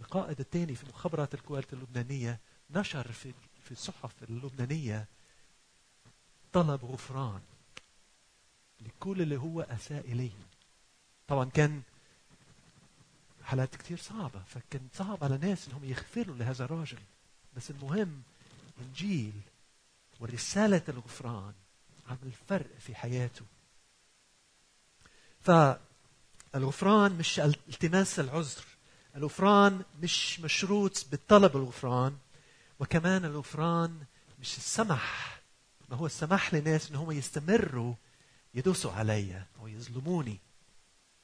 القائد 0.00 0.40
الثاني 0.40 0.74
في 0.74 0.86
مخابرات 0.86 1.34
الكويت 1.34 1.72
اللبنانية 1.72 2.40
نشر 2.70 3.12
في 3.12 3.34
في 3.64 3.72
الصحف 3.72 4.22
اللبنانية 4.22 5.06
طلب 6.52 6.84
غفران 6.84 7.40
لكل 8.80 9.22
اللي 9.22 9.36
هو 9.36 9.60
أساء 9.60 10.00
إليه. 10.00 10.30
طبعا 11.28 11.44
كان 11.44 11.82
حالات 13.42 13.76
كثير 13.76 13.98
صعبة 13.98 14.42
فكان 14.42 14.88
صعب 14.94 15.24
على 15.24 15.38
ناس 15.38 15.68
إنهم 15.68 15.84
يغفروا 15.84 16.36
لهذا 16.36 16.64
الراجل. 16.64 16.98
بس 17.56 17.70
المهم 17.70 18.22
إنجيل 18.80 19.40
ورسالة 20.20 20.82
الغفران 20.88 21.54
عمل 22.08 22.32
فرق 22.48 22.78
في 22.78 22.94
حياته. 22.94 23.44
فالغفران 26.52 27.12
مش 27.12 27.40
التماس 27.40 28.20
العذر. 28.20 28.64
الغفران 29.16 29.82
مش 30.02 30.40
مشروط 30.40 31.06
بالطلب 31.10 31.56
الغفران 31.56 32.16
وكمان 32.80 33.24
الغفران 33.24 34.00
مش 34.40 34.56
السمح. 34.56 35.40
ما 35.88 35.96
هو 35.96 36.06
السمح 36.06 36.54
لناس 36.54 36.90
انهم 36.90 37.10
يستمروا 37.10 37.94
يدوسوا 38.54 38.92
علي 38.92 39.42
أو 39.60 39.68
يظلموني. 39.68 40.38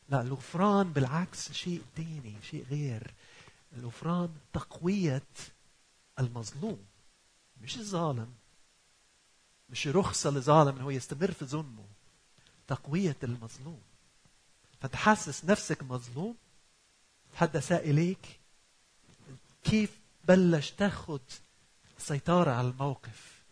لا 0.08 0.20
الغفران 0.20 0.92
بالعكس 0.92 1.52
شيء 1.52 1.82
تاني 1.96 2.34
شيء 2.50 2.66
غير. 2.70 3.14
الغفران 3.76 4.34
تقوية 4.52 5.22
المظلوم 6.18 6.78
مش 7.60 7.76
الظالم. 7.76 8.32
مش 9.70 9.88
رخصة 9.88 10.30
لظالم 10.30 10.76
انه 10.76 10.92
يستمر 10.92 11.30
في 11.30 11.44
ظلمه. 11.44 11.84
تقوية 12.68 13.16
المظلوم. 13.22 13.80
فتحسس 14.82 15.44
نفسك 15.44 15.82
مظلوم 15.82 16.36
حد 17.34 17.56
اساء 17.56 17.90
إليك 17.90 18.40
كيف 19.64 19.98
بلش 20.24 20.70
تاخذ 20.70 21.20
سيطرة 21.98 22.50
على 22.50 22.68
الموقف؟ 22.68 23.42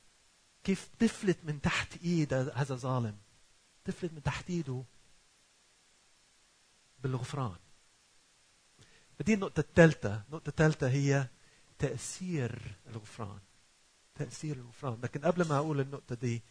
كيف 0.65 0.89
تفلت 0.99 1.39
من 1.45 1.61
تحت 1.61 1.97
إيد 2.05 2.35
هذا 2.35 2.75
ظالم؟ 2.75 3.17
تفلت 3.85 4.13
من 4.13 4.23
تحت 4.23 4.51
إيده 4.51 4.83
بالغفران. 7.03 7.57
بدي 9.21 9.35
النقطة 9.35 9.61
الثالثة. 9.61 10.23
النقطة 10.29 10.49
الثالثة 10.49 10.91
هي 10.91 11.27
تأثير 11.79 12.63
الغفران. 12.87 13.41
تأثير 14.15 14.57
الغفران. 14.57 14.99
لكن 15.03 15.21
قبل 15.21 15.49
ما 15.49 15.57
أقول 15.57 15.81
النقطة 15.81 16.15
دي 16.15 16.43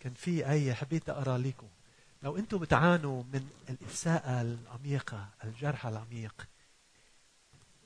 كان 0.00 0.14
في 0.14 0.50
آية 0.50 0.72
حبيت 0.72 1.08
أقرأ 1.08 1.38
لكم 1.38 1.68
لو 2.22 2.36
أنتم 2.36 2.58
بتعانوا 2.58 3.22
من 3.22 3.50
الإساءة 3.68 4.40
العميقة 4.42 5.28
الجرح 5.44 5.86
العميق 5.86 6.48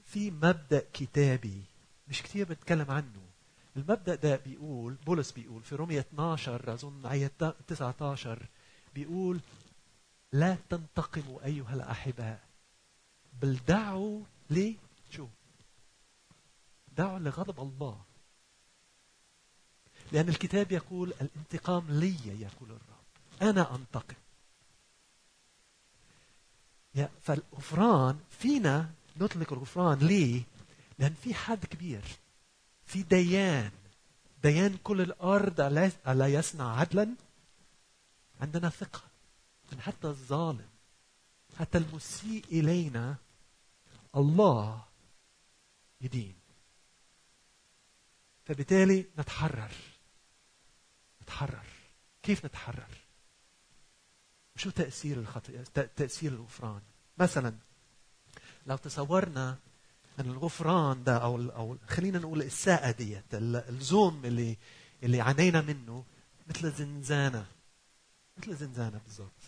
في 0.04 0.30
مبدأ 0.30 0.84
كتابي 0.92 1.62
مش 2.08 2.22
كثير 2.22 2.46
بنتكلم 2.48 2.90
عنه. 2.90 3.22
المبدأ 3.76 4.14
ده 4.14 4.36
بيقول 4.36 4.94
بولس 4.94 5.32
بيقول 5.32 5.62
في 5.62 5.74
رومية 5.74 6.00
12 6.00 6.74
أظن 6.74 7.06
آية 7.06 7.30
19 7.66 8.46
بيقول 8.94 9.40
لا 10.32 10.56
تنتقموا 10.70 11.44
أيها 11.44 11.74
الأحباء 11.74 12.40
بل 13.42 13.58
دعوا 13.68 14.20
ليه 14.50 14.74
شو؟ 15.10 15.26
دعوا 16.96 17.18
لغضب 17.18 17.60
الله. 17.60 18.00
لأن 20.12 20.28
الكتاب 20.28 20.72
يقول 20.72 21.12
الانتقام 21.20 21.86
لي 21.90 22.40
يقول 22.40 22.70
الرب. 22.70 23.02
أنا 23.42 23.74
أنتقم. 23.74 24.14
فالغفران 27.22 28.20
فينا 28.30 28.90
نطلق 29.16 29.52
الغفران 29.52 29.98
ليه؟ 29.98 30.42
لأن 30.98 31.14
في 31.14 31.34
حد 31.34 31.64
كبير 31.64 32.02
في 32.86 33.02
ديان. 33.02 33.70
ديان 34.42 34.78
كل 34.84 35.00
الأرض 35.00 35.60
ألا 36.08 36.26
يصنع 36.26 36.76
عدلا؟ 36.76 37.14
عندنا 38.40 38.68
ثقة. 38.68 39.02
أن 39.72 39.80
حتى 39.80 40.06
الظالم 40.06 40.68
حتى 41.58 41.78
المسيء 41.78 42.44
إلينا 42.52 43.16
الله 44.16 44.84
يدين. 46.00 46.34
فبالتالي 48.44 49.06
نتحرر. 49.18 49.70
نتحرر. 51.22 51.66
كيف 52.22 52.44
نتحرر؟ 52.46 52.88
شو 54.56 54.70
تأثير 54.70 55.18
الخطيئة 55.18 55.62
تأثير 55.96 56.32
الغفران؟ 56.32 56.80
مثلا 57.18 57.54
لو 58.66 58.76
تصورنا 58.76 59.56
إن 60.20 60.30
الغفران 60.30 61.04
ده 61.04 61.16
أو 61.16 61.36
أو 61.50 61.76
خلينا 61.88 62.18
نقول 62.18 62.40
الاساءه 62.40 62.90
ديت 62.90 63.24
الزوم 63.32 64.24
اللي 64.24 64.56
اللي 65.02 65.20
عانينا 65.20 65.60
منه 65.60 66.04
مثل 66.48 66.72
زنزانة 66.72 67.46
مثل 68.38 68.56
زنزانة 68.56 69.00
بالضبط. 69.06 69.42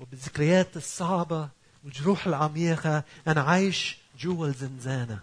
وبالذكريات 0.00 0.76
الصعبة 0.76 1.48
والجروح 1.84 2.26
العميقة 2.26 3.04
أنا 3.26 3.40
عايش 3.40 3.98
جوا 4.18 4.46
الزنزانة. 4.46 5.20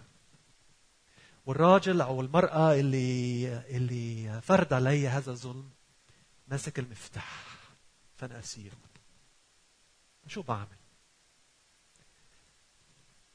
والراجل 1.46 2.00
أو 2.00 2.20
المرأة 2.20 2.74
اللي 2.74 3.46
اللي 3.76 4.40
فرض 4.42 4.74
علي 4.74 5.08
هذا 5.08 5.30
الظلم 5.30 5.70
ماسك 6.48 6.78
المفتاح. 6.78 7.47
فانا 8.18 8.38
اسير. 8.38 8.72
شو 10.26 10.42
بعمل؟ 10.42 10.76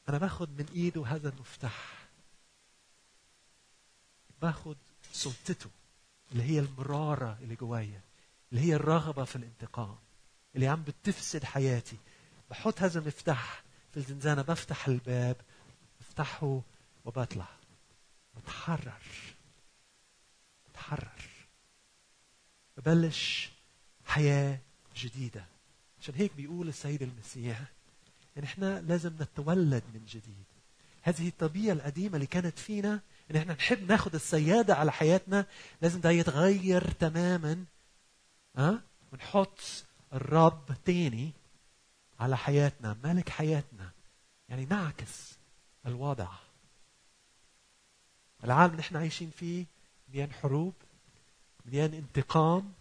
أنا 0.10 0.18
باخذ 0.18 0.50
من 0.50 0.66
ايده 0.76 1.06
هذا 1.06 1.30
المفتاح. 1.30 2.08
باخذ 4.42 4.76
سلطته 5.12 5.70
اللي 6.32 6.44
هي 6.44 6.60
المرارة 6.60 7.38
اللي 7.42 7.56
جوايا 7.56 8.02
اللي 8.52 8.62
هي 8.62 8.76
الرغبة 8.76 9.24
في 9.24 9.36
الانتقام 9.36 9.98
اللي 10.56 10.68
عم 10.68 10.84
بتفسد 10.84 11.44
حياتي. 11.44 11.98
بحط 12.50 12.82
هذا 12.82 13.00
المفتاح 13.00 13.64
في 13.92 13.98
الزنزانة 13.98 14.42
بفتح 14.42 14.88
الباب 14.88 15.36
بفتحه 16.02 16.62
وبطلع. 17.06 17.48
بتحرر. 18.38 19.02
بتحرر. 20.70 21.22
ببلش 22.78 23.50
حياة 24.06 24.60
جديدة. 24.96 25.46
عشان 26.02 26.16
هيك 26.16 26.32
بيقول 26.36 26.68
السيد 26.68 27.02
المسيح 27.02 27.62
إن 28.38 28.44
إحنا 28.44 28.82
لازم 28.82 29.14
نتولد 29.20 29.84
من 29.94 30.06
جديد. 30.08 30.44
هذه 31.02 31.28
الطبيعة 31.28 31.74
القديمة 31.74 32.16
اللي 32.16 32.28
كانت 32.28 32.60
فينا 32.60 33.02
إن 33.32 33.36
إحنا 33.36 33.54
نحب 33.54 33.92
ناخذ 33.92 34.16
السيادة 34.16 34.76
على 34.76 34.92
حياتنا 34.92 35.46
لازم 35.82 36.02
ده 36.02 36.10
يتغير 36.12 36.92
تماما 36.92 37.66
ها 38.58 38.70
أه؟ 38.70 38.82
ونحط 39.14 39.60
الرب 40.14 40.66
تاني 40.86 41.32
على 42.20 42.38
حياتنا 42.38 42.98
ملك 43.04 43.30
حياتنا 43.30 43.92
يعني 44.50 44.66
نعكس 44.66 45.34
الوضع. 45.86 46.28
العالم 48.44 48.72
اللي 48.72 48.82
إحنا 48.82 49.00
عايشين 49.00 49.30
فيه 49.30 49.66
مليان 50.10 50.34
حروب 50.34 50.74
مليان 51.66 51.94
انتقام 51.94 52.74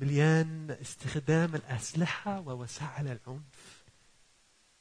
مليان 0.00 0.70
استخدام 0.70 1.54
الأسلحة 1.54 2.40
ووسائل 2.40 3.06
العنف. 3.08 3.84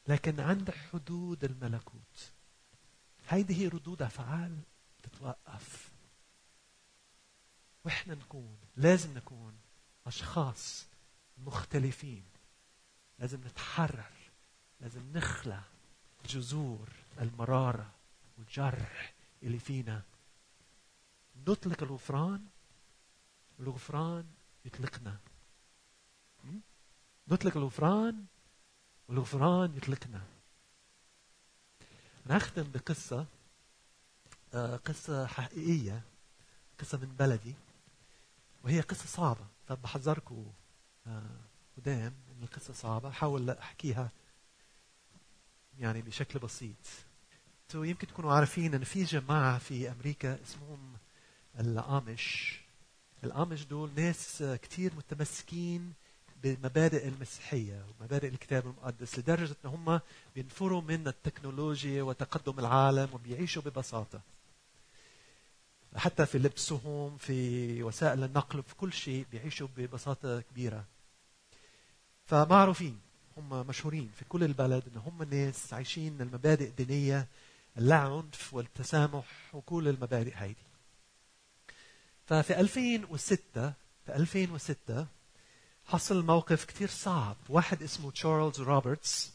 لكن 0.08 0.40
عند 0.40 0.72
حدود 0.72 1.44
الملكوت 1.44 2.32
هي 3.32 3.68
ردود 3.68 4.02
أفعال 4.02 4.58
تتوقف. 5.04 5.90
وإحنا 7.86 8.16
نكون 8.16 8.58
لازم 8.78 9.14
نكون 9.18 9.54
أشخاص 10.08 10.86
مختلفين. 11.38 12.24
لازم 13.20 13.40
نتحرر 13.48 14.12
لازم 14.82 15.02
نخلع 15.14 15.64
جذور 16.26 16.90
المرارة 17.22 17.92
والجرح 18.38 19.14
اللي 19.44 19.60
فينا. 19.60 20.02
نطلق 21.48 21.84
الغفران 21.84 22.46
الغفران 23.60 24.26
يطلقنا 24.74 25.18
نطلق 27.28 27.58
الغفران 27.58 28.26
والغفران 29.08 29.78
يطلقنا 29.78 30.22
نختم 32.26 32.72
بقصة 32.72 33.26
آه، 34.54 34.76
قصة 34.76 35.28
حقيقية 35.28 36.02
قصة 36.80 36.98
من 36.98 37.16
بلدي 37.20 37.54
وهي 38.64 38.82
قصة 38.82 39.06
صعبة. 39.06 39.48
فبحذركم 39.68 40.46
آه، 41.08 41.22
قدام 41.78 42.14
إن 42.32 42.44
القصة 42.44 42.74
صعبة. 42.74 43.12
حاول 43.12 43.50
أحكيها 43.50 44.10
يعني 45.80 46.02
بشكل 46.02 46.40
بسيط. 46.40 46.76
يمكن 47.76 48.08
تكونوا 48.08 48.34
عارفين 48.34 48.74
إن 48.74 48.84
في 48.84 49.04
جماعة 49.04 49.58
في 49.58 49.92
أمريكا 49.92 50.40
اسمهم 50.44 50.98
الأمش. 51.60 52.59
الامش 53.24 53.66
دول 53.66 53.90
ناس 53.96 54.44
كتير 54.62 54.92
متمسكين 54.96 55.94
بمبادئ 56.44 57.08
المسيحية 57.08 57.86
ومبادئ 58.00 58.28
الكتاب 58.28 58.66
المقدس 58.66 59.20
لدرجة 59.20 59.56
إن 59.66 59.70
هم 59.70 60.00
بينفروا 60.36 60.82
من 60.82 61.08
التكنولوجيا 61.08 62.04
وتقدم 62.04 62.60
العالم 62.60 63.10
وبيعيشوا 63.14 63.62
ببساطة. 63.62 64.22
حتى 65.96 66.26
في 66.26 66.40
لبسهم 66.40 67.18
في 67.18 67.84
وسائل 67.84 68.24
النقل 68.24 68.64
في 68.64 68.76
كل 68.76 68.94
شيء 68.94 69.26
بيعيشوا 69.32 69.68
ببساطة 69.78 70.42
كبيرة. 70.42 70.84
فمعروفين 72.26 73.00
هم 73.38 73.68
مشهورين 73.68 74.12
في 74.20 74.26
كل 74.26 74.44
البلد 74.44 74.84
إن 74.94 75.02
هم 75.02 75.24
ناس 75.24 75.74
عايشين 75.74 76.22
المبادئ 76.22 76.68
الدينية 76.68 77.28
العنف 77.78 78.54
والتسامح 78.54 79.26
وكل 79.54 79.88
المبادئ 79.88 80.34
هيدي 80.36 80.69
ففي 82.30 82.60
2006 82.60 83.74
في 84.06 84.16
2006 84.16 85.08
حصل 85.86 86.26
موقف 86.26 86.66
كثير 86.66 86.88
صعب. 86.90 87.36
واحد 87.50 87.84
اسمه 87.84 88.12
تشارلز 88.12 88.62
روبرتس 88.62 89.32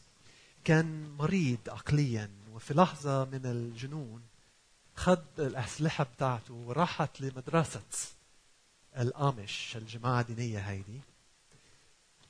كان 0.63 1.09
مريض 1.09 1.57
عقليا 1.67 2.29
وفي 2.53 2.73
لحظة 2.73 3.25
من 3.25 3.45
الجنون 3.45 4.21
خد 4.95 5.23
الأسلحة 5.39 6.03
بتاعته 6.03 6.53
وراحت 6.53 7.21
لمدرسة 7.21 7.81
الآمش 8.97 9.77
الجماعة 9.77 10.21
الدينية 10.21 10.59
هيدي 10.59 10.99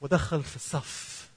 ودخل 0.02 0.44
في 0.44 0.56
الصف 0.56 1.30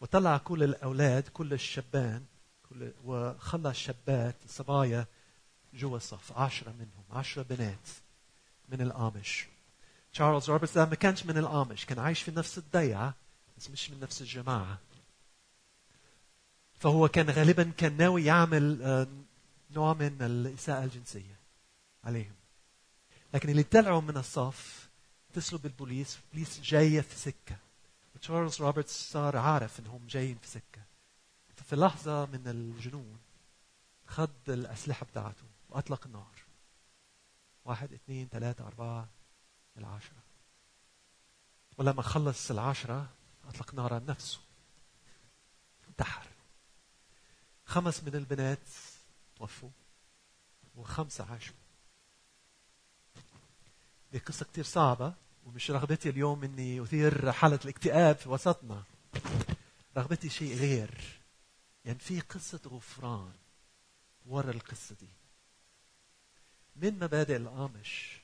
وطلع 0.00 0.38
كل 0.38 0.62
الأولاد 0.62 1.28
كل 1.28 1.52
الشبان 1.52 2.24
كل 2.68 2.92
وخلى 3.04 3.70
الشابات 3.70 4.36
الصبايا 4.44 5.06
جوا 5.74 5.96
الصف 5.96 6.38
عشرة 6.38 6.70
منهم 6.72 7.18
عشرة 7.18 7.42
بنات. 7.42 8.01
من 8.72 8.80
الآمش. 8.80 9.46
تشارلز 10.12 10.50
روبرتس 10.50 10.76
ما 10.76 10.94
كانش 10.94 11.26
من 11.26 11.38
الآمش 11.38 11.86
كان 11.86 11.98
عايش 11.98 12.22
في 12.22 12.30
نفس 12.30 12.58
الضيعة 12.58 13.14
بس 13.58 13.70
مش 13.70 13.90
من 13.90 14.00
نفس 14.00 14.20
الجماعة. 14.20 14.78
فهو 16.80 17.08
كان 17.08 17.30
غالبا 17.30 17.72
كان 17.76 17.96
ناوي 17.96 18.24
يعمل 18.24 18.82
آه، 18.82 19.06
نوع 19.70 19.94
من 19.94 20.22
الإساءة 20.22 20.84
الجنسية 20.84 21.36
عليهم. 22.04 22.34
لكن 23.34 23.48
اللي 23.48 23.62
طلعوا 23.62 24.00
من 24.00 24.16
الصف 24.16 24.88
اتصلوا 25.30 25.60
بالبوليس 25.60 26.18
البوليس 26.18 26.60
جاية 26.60 27.00
في 27.00 27.18
سكة. 27.18 27.56
وتشارلز 28.14 28.60
روبرتس 28.60 29.12
صار 29.12 29.36
عارف 29.36 29.80
انهم 29.80 30.06
جايين 30.08 30.38
في 30.42 30.48
سكة. 30.48 30.82
ففي 31.56 31.76
لحظة 31.76 32.26
من 32.26 32.42
الجنون 32.46 33.18
خد 34.06 34.30
الأسلحة 34.48 35.06
بتاعته 35.06 35.44
وأطلق 35.70 36.06
النار. 36.06 36.41
واحد 37.64 37.92
اثنين 37.92 38.28
ثلاثة 38.28 38.66
أربعة 38.66 39.08
العشرة. 39.76 40.22
ولما 41.78 42.02
خلص 42.02 42.50
العشرة 42.50 43.08
أطلق 43.48 43.74
نار 43.74 43.94
على 43.94 44.04
نفسه 44.04 44.40
انتحر. 45.88 46.26
خمس 47.66 48.04
من 48.04 48.14
البنات 48.14 48.68
توفوا 49.36 49.70
وخمسة 50.76 51.32
عاشوا. 51.32 51.54
دي 54.12 54.18
قصة 54.18 54.44
كتير 54.44 54.64
صعبة 54.64 55.14
ومش 55.46 55.70
رغبتي 55.70 56.08
اليوم 56.08 56.44
إني 56.44 56.82
أثير 56.82 57.32
حالة 57.32 57.60
الاكتئاب 57.64 58.16
في 58.16 58.28
وسطنا. 58.28 58.82
رغبتي 59.96 60.28
شيء 60.28 60.56
غير. 60.56 61.20
يعني 61.84 61.98
في 61.98 62.20
قصة 62.20 62.60
غفران 62.66 63.32
ورا 64.26 64.50
القصة 64.50 64.94
دي. 65.00 65.08
من 66.76 66.94
مبادئ 66.94 67.36
الآمش 67.36 68.20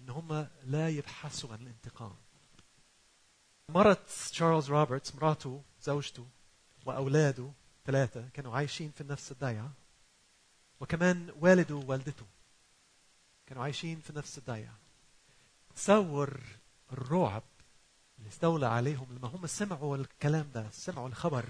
إن 0.00 0.08
هم 0.10 0.48
لا 0.64 0.88
يبحثوا 0.88 1.52
عن 1.52 1.62
الانتقام. 1.62 2.16
مرت 3.68 4.08
تشارلز 4.30 4.70
روبرتس 4.70 5.14
مراته 5.14 5.62
زوجته 5.82 6.26
وأولاده 6.86 7.50
ثلاثة 7.86 8.28
كانوا 8.34 8.56
عايشين 8.56 8.90
في 8.90 9.04
نفس 9.04 9.32
الضيعة 9.32 9.72
وكمان 10.80 11.32
والده 11.40 11.74
ووالدته 11.74 12.26
كانوا 13.46 13.62
عايشين 13.62 14.00
في 14.00 14.12
نفس 14.12 14.38
الضيعة. 14.38 14.78
تصور 15.76 16.40
الرعب 16.92 17.42
اللي 18.18 18.28
استولى 18.28 18.66
عليهم 18.66 19.06
لما 19.12 19.28
هم 19.28 19.46
سمعوا 19.46 19.96
الكلام 19.96 20.50
ده 20.54 20.70
سمعوا 20.70 21.08
الخبر 21.08 21.46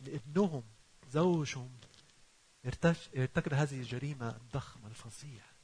لابنهم 0.00 0.62
زوجهم 1.10 1.70
ارتكب 3.16 3.54
هذه 3.54 3.80
الجريمة 3.80 4.30
الضخمة 4.30 4.88
الفظيعة. 4.88 5.55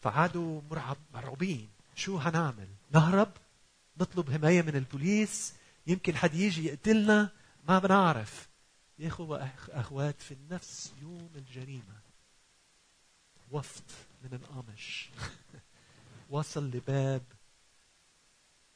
فعادوا 0.00 0.60
مرعب 0.70 0.96
مرعوبين. 1.14 1.68
شو 1.94 2.18
هنعمل؟ 2.18 2.68
نهرب؟ 2.90 3.32
نطلب 4.00 4.30
حماية 4.30 4.62
من 4.62 4.76
البوليس؟ 4.76 5.54
يمكن 5.86 6.16
حد 6.16 6.34
يجي 6.34 6.66
يقتلنا؟ 6.66 7.30
ما 7.68 7.78
بنعرف. 7.78 8.48
يا 8.98 9.08
اخوة 9.08 9.50
أخوات 9.68 10.22
في 10.22 10.36
نفس 10.50 10.92
يوم 11.02 11.30
الجريمة. 11.36 12.00
وفد 13.50 13.84
من 14.22 14.34
الأمش. 14.34 15.10
وصل 16.30 16.70
لباب 16.70 17.22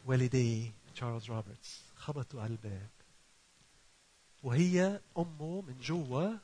والدي 0.04 0.72
تشارلز 0.94 1.24
روبرتس. 1.30 1.82
خبطوا 1.96 2.42
على 2.42 2.50
الباب. 2.50 2.88
وهي 4.42 5.00
أمه 5.18 5.61
من 5.61 5.80
جوا 5.80 6.37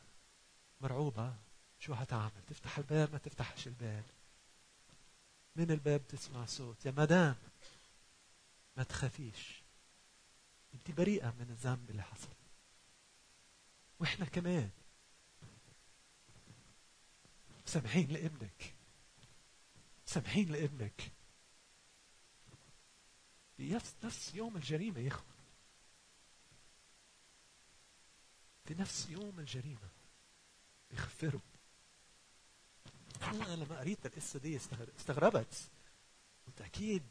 مرعوبة. 0.80 1.34
شو 1.80 1.94
هتعمل؟ 1.94 2.30
تفتح 2.48 2.78
الباب؟ 2.78 3.12
ما 3.12 3.18
تفتحش 3.18 3.66
الباب. 3.66 4.04
من 5.59 5.71
الباب 5.71 6.07
تسمع 6.07 6.47
صوت. 6.47 6.87
يا 6.87 6.90
مدام 6.90 7.37
ما 8.77 8.83
تخافيش. 8.83 9.62
انت 10.75 10.90
بريئة 10.90 11.31
من 11.31 11.51
الذنب 11.51 11.90
اللي 11.90 12.03
حصل. 12.03 12.35
وإحنا 14.01 14.25
كمان. 14.25 14.71
سامحين 17.66 18.09
لابنك. 18.09 18.75
سامحين 20.07 20.53
لابنك. 20.53 21.12
نفس 24.05 24.35
يوم 24.35 24.57
الجريمة 24.57 25.01
يا 25.01 25.09
اخوة 25.09 25.25
في 28.64 28.75
نفس 28.75 29.11
يوم 29.11 29.40
الجريمة. 29.40 29.88
بيغفروا 30.90 31.40
أنا 33.22 33.64
لما 33.64 33.78
قريت 33.78 34.07
القصة 34.07 34.38
دي 34.38 34.57
استغربت. 34.98 35.54
قلت 36.46 36.61
أكيد 36.61 37.02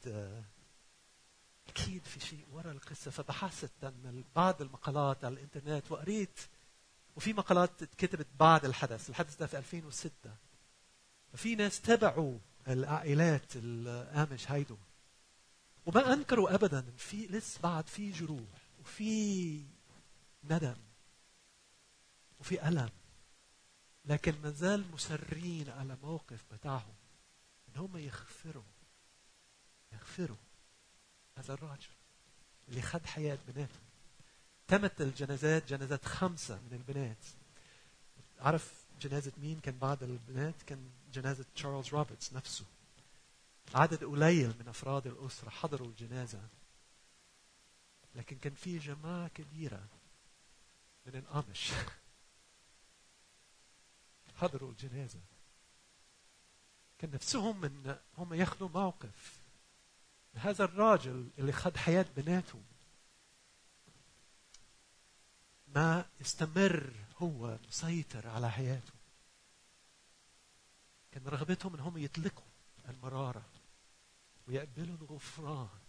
أكيد 1.68 2.04
في 2.04 2.20
شيء 2.20 2.46
ورا 2.52 2.72
القصة. 2.72 3.12
فبحثت 3.12 3.72
عن 3.84 4.24
بعض 4.36 4.62
المقالات 4.62 5.26
على 5.26 5.34
الإنترنت 5.34 5.92
وقريت 5.92 6.40
وفي 7.16 7.34
مقالات 7.34 7.82
اتكتبت 7.84 8.28
بعد 8.40 8.66
الحدث. 8.66 9.10
الحدث 9.10 9.36
ده 9.36 9.48
في 9.48 9.58
2006 9.58 10.12
ففي 11.34 11.56
ناس 11.56 11.82
تبعوا 11.82 12.40
العائلات 12.68 13.56
الآمش 13.56 14.52
هيدو. 14.52 14.78
وما 15.86 16.14
أنكروا 16.14 16.56
ابدا 16.56 16.82
في 16.98 17.28
لسه 17.28 17.60
بعد 17.62 17.88
في 17.88 18.12
جروح 18.12 18.70
وفي 18.82 19.64
ندم 20.44 20.76
وفي 22.40 22.68
ألم. 22.68 22.90
لكن 24.08 24.42
ما 24.44 24.52
زال 24.52 24.92
مصرين 24.92 25.70
على 25.70 25.98
موقف 26.04 26.44
بتاعهم 26.54 26.96
إن 27.70 27.82
هم 27.82 27.98
يغفروا 27.98 28.64
يغفروا 29.94 30.38
هذا 31.38 31.54
الرجل 31.54 31.90
اللي 32.70 32.82
خد 32.82 33.06
حياة 33.06 33.38
بناته. 33.48 33.80
تمت 34.68 35.02
الجنازات 35.02 35.70
جنازات 35.70 36.06
خمسة 36.06 36.56
من 36.56 36.74
البنات. 36.74 37.26
عرف 38.40 38.86
جنازة 39.02 39.32
مين 39.38 39.60
كان 39.60 39.78
بعد 39.78 40.04
البنات؟ 40.04 40.64
كان 40.68 40.90
جنازة 41.14 41.46
تشارلز 41.56 41.88
روبرتس 41.88 42.34
نفسه. 42.34 42.66
عدد 43.76 44.04
قليل 44.04 44.54
من 44.60 44.68
أفراد 44.68 45.08
الأسرة 45.08 45.50
حضروا 45.50 45.88
الجنازة. 45.88 46.42
لكن 48.16 48.38
كان 48.38 48.54
في 48.54 48.78
جماعة 48.78 49.28
كبيرة 49.28 49.88
من 51.06 51.16
الأمش. 51.16 51.72
حضروا 54.38 54.72
الجنازة. 54.72 55.20
كان 56.98 57.12
نفسهم 57.12 57.62
من 57.62 57.98
هم 58.18 58.34
ياخذوا 58.34 58.70
موقف 58.70 59.38
هذا 60.34 60.64
الراجل 60.66 61.30
اللي 61.38 61.52
خد 61.52 61.78
حياة 61.78 62.06
بناتهم 62.16 62.64
ما 65.68 66.06
يستمر 66.20 66.94
هو 67.18 67.60
مسيطر 67.68 68.28
على 68.28 68.52
حياته. 68.52 68.94
كان 71.12 71.28
رغبتهم 71.28 71.74
إنهم 71.74 71.98
يطلقوا 71.98 72.46
المرارة 72.90 73.46
ويقبلوا 74.48 74.98
الغفران. 74.98 75.80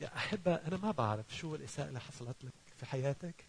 يا 0.00 0.16
أحبة 0.16 0.54
أنا 0.54 0.76
ما 0.76 0.90
بعرف 0.90 1.36
شو 1.36 1.54
الإساءة 1.54 1.88
اللي 1.88 2.00
حصلت 2.00 2.44
لك 2.44 2.52
في 2.76 2.86
حياتك. 2.86 3.44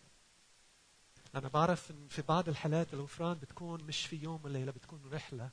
أنا 1.35 1.47
بعرف 1.47 1.91
إن 1.91 2.07
في 2.07 2.21
بعض 2.21 2.49
الحالات 2.49 2.93
الغفران 2.93 3.37
بتكون 3.37 3.83
مش 3.83 4.05
في 4.05 4.15
يوم 4.15 4.39
وليلة 4.43 4.71
بتكون 4.71 5.01
رحلة. 5.11 5.49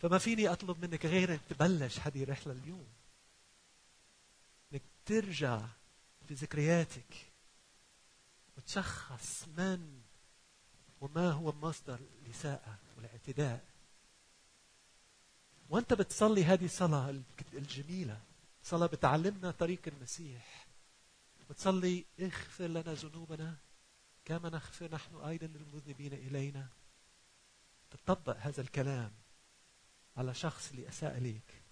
فما 0.00 0.18
فيني 0.18 0.48
أطلب 0.48 0.84
منك 0.84 1.06
غير 1.06 1.32
إنك 1.32 1.40
تبلش 1.48 1.98
هذه 1.98 2.22
الرحلة 2.22 2.52
اليوم. 2.52 2.86
إنك 4.72 4.82
ترجع 5.06 5.60
في 6.28 6.34
ذكرياتك 6.34 7.32
وتشخص 8.56 9.48
من 9.56 10.00
وما 11.00 11.30
هو 11.30 11.52
مصدر 11.52 11.98
الإساءة 12.24 12.78
والاعتداء. 12.96 13.64
وأنت 15.68 15.94
بتصلي 15.94 16.44
هذه 16.44 16.64
الصلاة 16.64 17.14
الجميلة 17.52 18.20
صلاة 18.64 18.86
بتعلمنا 18.86 19.50
طريق 19.50 19.80
المسيح. 19.86 20.66
بتصلي 21.50 22.04
اغفر 22.20 22.66
لنا 22.66 22.94
ذنوبنا. 22.94 23.56
كما 24.24 24.48
نغفر 24.48 24.94
نحن 24.94 25.16
أيضا 25.16 25.46
للمذنبين 25.46 26.12
إلينا. 26.12 26.68
تطبق 27.90 28.36
هذا 28.36 28.60
الكلام 28.60 29.12
على 30.16 30.34
شخص 30.34 30.70
اللي 30.70 30.88
أساء 30.88 31.18
ليك 31.18 31.62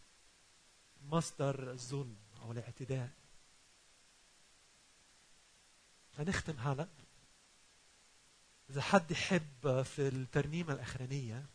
مصدر 1.03 1.71
الظلم 1.71 2.17
أو 2.43 2.53
الاعتداء. 2.53 3.11
فنختم 6.13 6.59
هلا 6.59 6.89
إذا 8.71 8.83
حد 8.83 9.11
يحب 9.11 9.83
في 9.83 10.09
الترنيمة 10.09 10.73
الأخرانية 10.73 11.47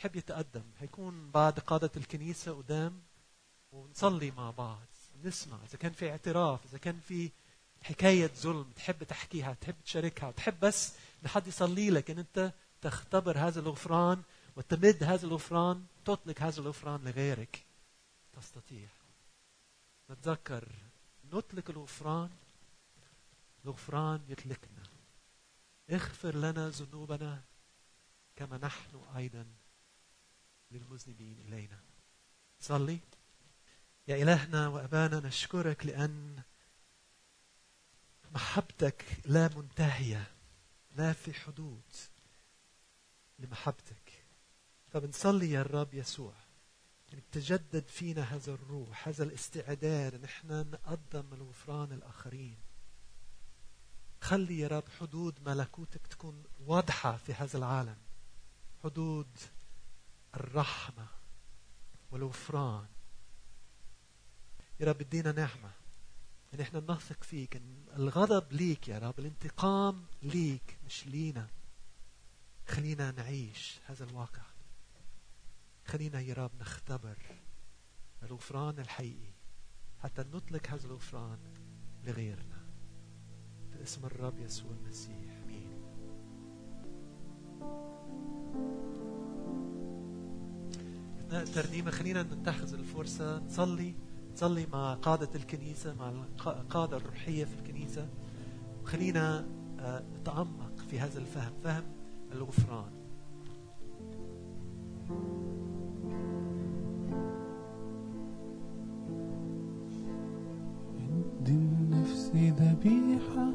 يحب 0.00 0.16
يتقدم 0.16 0.64
حيكون 0.78 1.30
بعد 1.30 1.58
قادة 1.58 1.90
الكنيسة 1.96 2.52
قدام 2.52 3.02
ونصلي 3.72 4.30
مع 4.30 4.50
بعض 4.50 4.86
نسمع 5.24 5.58
إذا 5.64 5.78
كان 5.78 5.92
في 5.92 6.10
اعتراف 6.10 6.64
إذا 6.64 6.78
كان 6.78 7.00
في 7.00 7.30
حكاية 7.84 8.30
ظلم 8.34 8.70
تحب 8.76 9.04
تحكيها 9.04 9.54
تحب 9.54 9.74
تشاركها 9.84 10.30
تحب 10.30 10.60
بس 10.60 10.92
ان 11.22 11.28
حد 11.28 11.46
يصلي 11.46 11.90
لك 11.90 12.10
إن 12.10 12.18
أنت 12.18 12.52
تختبر 12.82 13.38
هذا 13.38 13.60
الغفران 13.60 14.22
وتمد 14.56 15.02
هذا 15.02 15.26
الغفران 15.26 15.86
تطلق 16.04 16.40
هذا 16.40 16.60
الغفران 16.60 17.04
لغيرك. 17.04 17.64
تستطيع. 18.32 18.88
نتذكر 20.10 20.68
نطلق 21.32 21.70
الغفران 21.70 22.30
الغفران 23.64 24.20
يطلقنا. 24.28 24.82
اغفر 25.90 26.34
لنا 26.36 26.68
ذنوبنا 26.68 27.42
كما 28.36 28.58
نحن 28.58 29.02
أيضا 29.16 29.46
للمذنبين 30.70 31.38
إلينا. 31.48 31.80
صلي. 32.60 32.98
يا 34.08 34.22
إلهنا 34.22 34.68
وأبانا 34.68 35.20
نشكرك 35.20 35.86
لأن 35.86 36.42
محبتك 38.34 39.04
لا 39.24 39.50
منتهية 39.56 40.30
لا 40.96 41.12
في 41.12 41.34
حدود 41.34 41.82
لمحبتك. 43.38 44.24
فبنصلي 44.88 45.50
يا 45.50 45.60
الرب 45.60 45.94
يسوع 45.94 46.34
انك 47.12 47.24
تجدد 47.32 47.88
فينا 47.88 48.22
هذا 48.22 48.52
الروح 48.52 49.08
هذا 49.08 49.24
الاستعداد 49.24 50.14
إن 50.14 50.24
إحنا 50.24 50.62
نقدم 50.62 51.32
الغفران 51.32 51.92
الآخرين. 51.92 52.58
خلي 54.20 54.58
يا 54.58 54.68
رب 54.68 54.84
حدود 55.00 55.48
ملكوتك 55.48 56.06
تكون 56.06 56.44
واضحة 56.66 57.16
في 57.16 57.34
هذا 57.34 57.58
العالم. 57.58 57.96
حدود 58.84 59.38
الرحمة 60.34 61.06
والغفران. 62.10 62.86
يا 64.80 64.86
رب 64.86 65.00
ادينا 65.00 65.32
نعمة. 65.32 65.72
إن 66.54 66.60
إحنا 66.60 66.80
نثق 66.80 67.24
فيك 67.24 67.56
إن 67.56 67.84
الغضب 67.96 68.52
ليك 68.52 68.88
يا 68.88 68.98
رب 68.98 69.18
الانتقام 69.18 70.04
ليك 70.22 70.78
مش 70.86 71.06
لينا. 71.06 71.48
خلينا 72.68 73.10
نعيش 73.10 73.78
هذا 73.86 74.04
الواقع. 74.04 74.42
خلينا 75.86 76.20
يا 76.20 76.34
رب 76.34 76.50
نختبر 76.60 77.16
الغفران 78.22 78.78
الحقيقي 78.78 79.32
حتى 80.02 80.22
نطلق 80.22 80.66
هذا 80.68 80.86
الغفران 80.86 81.38
لغيرنا. 82.04 82.64
في 83.72 83.82
اسم 83.82 84.06
الرب 84.06 84.38
يسوع 84.38 84.70
المسيح 84.70 85.36
آمين. 85.44 85.82
إثناء 91.18 91.42
الترنيمة 91.42 91.90
خلينا 91.90 92.22
نتخذ 92.22 92.74
الفرصة 92.74 93.38
نصلي. 93.38 93.94
نصلي 94.34 94.66
مع 94.72 94.94
قادة 94.94 95.28
الكنيسة 95.34 95.94
مع 95.94 96.12
القادة 96.46 96.96
الروحية 96.96 97.44
في 97.44 97.54
الكنيسة. 97.54 98.08
وخلينا 98.82 99.46
آه، 99.80 100.02
نتعمق 100.20 100.72
في 100.90 101.00
هذا 101.00 101.18
الفهم 101.18 101.52
فهم 101.64 101.82
الغفران. 102.32 102.90
قدم 110.98 111.68
نفسي 111.90 112.50
ذبيحة 112.50 113.52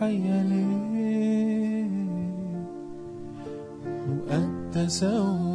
حية 0.00 0.42
ليك 0.42 1.92
مقدسة 4.08 5.51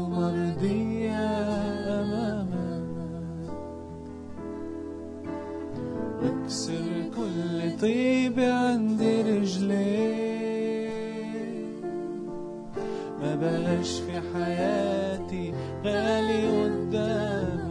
حياتي 14.44 15.54
غالي 15.86 16.64
قدامك. 16.64 17.68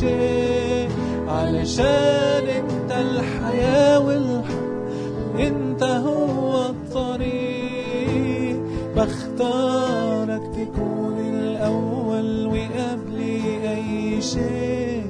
شيء 0.00 0.88
علشان 1.28 2.44
انت 2.48 2.90
الحياة 2.90 3.98
والحق 4.00 5.38
انت 5.38 5.82
هو 5.82 6.66
الطريق. 6.66 8.56
بختارك 8.96 10.42
تكون 10.54 11.18
الأول 11.18 12.46
وقبلي 12.46 13.42
أي 13.74 14.22
شيء. 14.22 15.06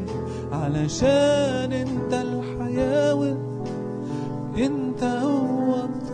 علشان 0.52 1.72
انت 1.72 2.12
الحياة 2.12 3.14
والحق 3.14 4.58
انت 4.58 5.02
هو 5.04 5.74
الطريق. 5.74 6.04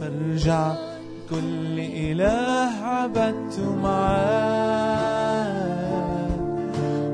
برجع 0.00 0.74
كل 1.30 1.78
إله 1.78 2.70
عبدته 2.84 3.41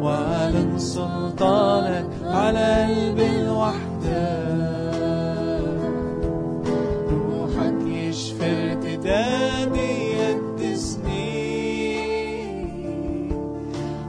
وأعلن 0.02 0.78
سلطانك 0.78 2.06
على 2.24 2.84
قلب 2.84 3.18
الوحدة 3.18 4.48
روحك 7.10 7.82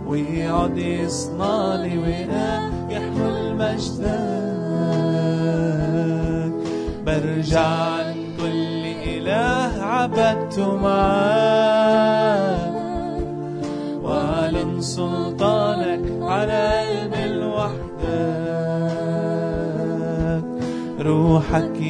ويقعد 0.07 0.77
يصنع 0.77 1.75
لي 1.75 1.97
برجع 7.05 8.01
كل 8.37 8.85
إله 8.85 9.83
عبدت 9.83 10.59
معاك. 10.59 11.58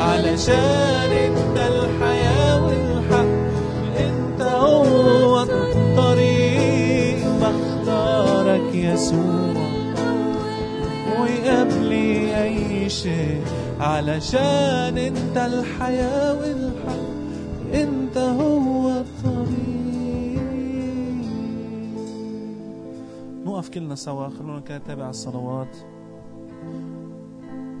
علشان 0.00 1.10
أنت 1.12 1.58
الحياة 1.58 2.66
والحق. 2.66 3.26
أنت 3.98 4.42
هو 4.42 5.42
الطريق. 5.42 7.18
بختارك 7.40 8.74
يسوع. 8.74 9.49
شيء 12.90 13.42
علشان 13.80 14.98
انت 14.98 15.36
الحياة 15.36 16.40
والحق 16.40 17.74
انت 17.74 18.18
هو 18.18 18.90
الطريق. 18.90 20.40
نوقف 23.44 23.68
كلنا 23.68 23.94
سوا 23.94 24.28
خلونا 24.28 24.58
نتابع 24.58 25.10
الصلوات. 25.10 25.76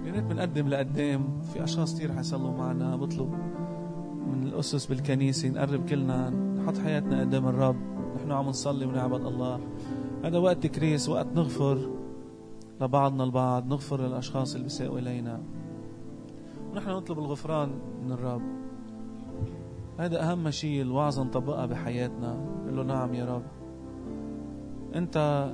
يا 0.06 0.12
ريت 0.12 0.24
بنقدم 0.24 0.68
لقدام 0.68 1.28
في 1.52 1.64
أشخاص 1.64 1.94
كثير 1.94 2.12
حيصلوا 2.12 2.50
معنا 2.58 2.96
بطلب 2.96 3.30
من 4.26 4.46
الأسس 4.46 4.86
بالكنيسة 4.86 5.48
نقرب 5.48 5.88
كلنا 5.88 6.30
نحط 6.30 6.78
حياتنا 6.78 7.20
قدام 7.20 7.48
الرب 7.48 7.76
نحن 8.16 8.32
عم 8.32 8.48
نصلي 8.48 8.86
ونعبد 8.86 9.26
الله. 9.26 9.60
هذا 10.24 10.38
وقت 10.38 10.66
تكريس 10.66 11.08
وقت 11.08 11.26
نغفر. 11.34 11.99
لبعضنا 12.80 13.24
البعض 13.24 13.66
نغفر 13.66 14.00
للأشخاص 14.00 14.52
اللي 14.52 14.64
بيساءوا 14.64 14.98
إلينا. 14.98 15.40
ونحن 16.72 16.90
نطلب 16.90 17.18
الغفران 17.18 17.70
من 18.04 18.12
الرب. 18.12 18.42
هذا 19.98 20.30
أهم 20.30 20.50
شيء 20.50 20.82
الوعظه 20.82 21.24
نطبقها 21.24 21.66
بحياتنا. 21.66 22.34
نقول 22.64 22.76
له 22.76 22.82
نعم 22.82 23.14
يا 23.14 23.24
رب. 23.24 23.42
أنت 24.94 25.48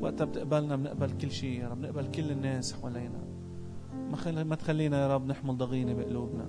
وقتها 0.00 0.24
بتقبلنا 0.24 0.76
بنقبل 0.76 1.10
كل 1.10 1.30
شيء 1.30 1.60
يا 1.60 1.68
رب. 1.68 1.78
بنقبل 1.78 2.10
كل 2.10 2.30
الناس 2.30 2.72
حوالينا. 2.72 3.20
ما 4.10 4.16
خل... 4.16 4.44
ما 4.44 4.54
تخلينا 4.54 5.02
يا 5.02 5.14
رب 5.14 5.26
نحمل 5.26 5.56
ضغينة 5.56 5.94
بقلوبنا. 5.94 6.46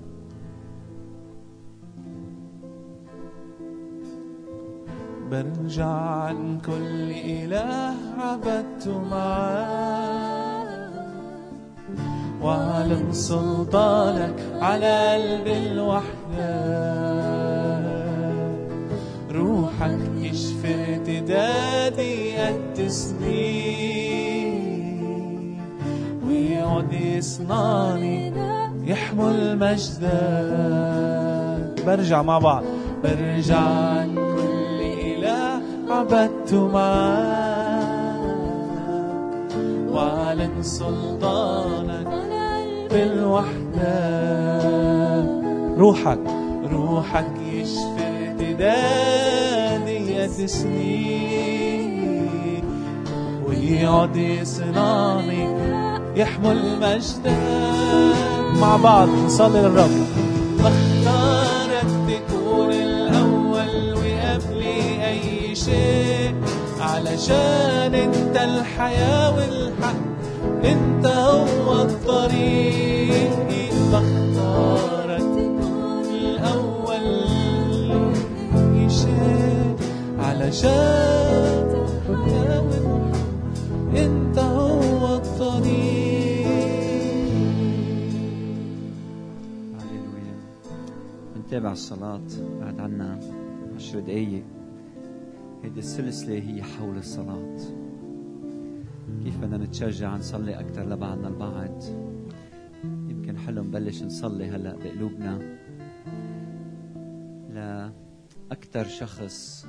برجع 5.32 5.86
عن 5.88 6.60
كل 6.66 7.12
إله 7.12 7.94
عبدت 8.20 8.88
معاه 9.12 10.68
واعلن 12.42 13.12
سلطانك 13.12 14.36
على 14.62 15.14
قلب 15.14 15.48
الوحدة. 15.48 16.78
روحك 19.32 20.00
يشفي 20.18 20.96
ارتدادي 20.96 22.38
سنين 22.90 24.38
ويقعد 26.28 26.94
يصنعني 26.94 28.34
يحمل 28.86 29.60
مجدك 29.60 30.06
برجع 31.86 32.22
مع 32.22 32.40
بعض. 32.40 32.64
برجع 33.04 33.60
عن 33.60 34.17
عبدت 35.98 36.54
معاك 36.54 38.22
واعلن 39.90 40.62
سلطانك 40.62 42.08
بالوحدة. 42.92 43.88
روحك. 45.78 46.20
روحك 46.72 47.32
يشفي 47.54 48.08
ارتدادي 48.30 50.00
قد 50.22 50.46
سنين. 50.46 51.88
ويقعد 53.48 54.16
يصنعني 54.16 55.58
يحمل 56.16 56.80
مجدك 56.82 57.38
مع 58.62 58.78
بعض 58.78 59.08
نصلي 59.26 59.62
للرب. 59.62 60.06
بختارك 60.60 61.90
تكون 62.08 62.37
شيء 65.68 66.36
علشان 66.80 67.94
انت 67.94 68.36
الحياة 68.38 69.36
والحق. 69.36 70.02
انت 70.64 71.06
هو 71.06 71.82
الطريق 71.82 73.32
بختارك 73.92 75.22
أي 78.56 78.90
شيء 78.90 79.76
علشان 80.20 81.68
الحياة 82.10 82.62
والحق 82.62 83.18
انت 83.98 84.40
هو 84.40 85.16
الطريق. 85.16 86.48
هللويا 89.80 90.36
بنتابع 91.36 91.72
الصلاة. 91.72 92.28
بعد 92.62 92.80
عنا 92.80 93.20
عشر 93.76 94.00
دقايق. 94.00 94.44
هيدي 95.64 95.80
السلسلة 95.80 96.34
هي 96.34 96.64
حول 96.64 96.98
الصلاة. 96.98 97.58
كيف 99.24 99.38
بدنا 99.38 99.58
نتشجع 99.58 100.16
نصلي 100.16 100.60
أكثر 100.60 100.84
لبعضنا 100.84 101.28
البعض؟ 101.28 101.84
يمكن 102.84 103.38
حلو 103.38 103.64
نبلش 103.64 104.04
نصلي 104.04 104.46
هلأ 104.46 104.76
بقلوبنا 104.76 105.58
لأكثر 108.50 108.84
شخص 108.84 109.68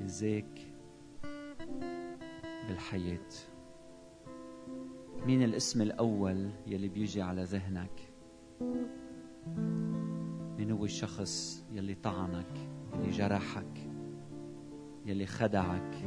يزيك 0.00 0.72
بالحياة. 2.68 3.28
مين 5.26 5.42
الاسم 5.42 5.82
الأول 5.82 6.50
يلي 6.66 6.88
بيجي 6.88 7.22
على 7.22 7.44
ذهنك؟ 7.44 8.12
مين 10.58 10.70
هو 10.70 10.84
الشخص 10.84 11.64
يلي 11.72 11.94
طعنك 11.94 12.58
يلي 12.94 13.10
جرحك؟ 13.10 13.89
يلي 15.10 15.26
خدعك. 15.26 16.04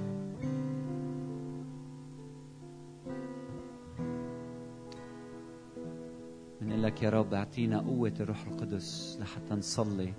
بنقول 6.61 6.83
لك 6.83 7.03
يا 7.03 7.09
رب 7.09 7.33
أعطينا 7.33 7.79
قوة 7.79 8.13
الروح 8.19 8.47
القدس 8.47 9.17
لحتى 9.21 9.53
نصلي 9.53 10.13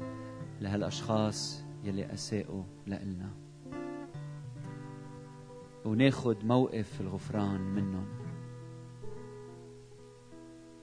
لهالأشخاص 0.60 1.64
يلي 1.84 2.12
أساءوا 2.12 2.62
لإلنا. 2.86 3.30
وناخد 5.84 6.44
موقف 6.44 7.00
الغفران 7.00 7.60
منهم. 7.60 8.06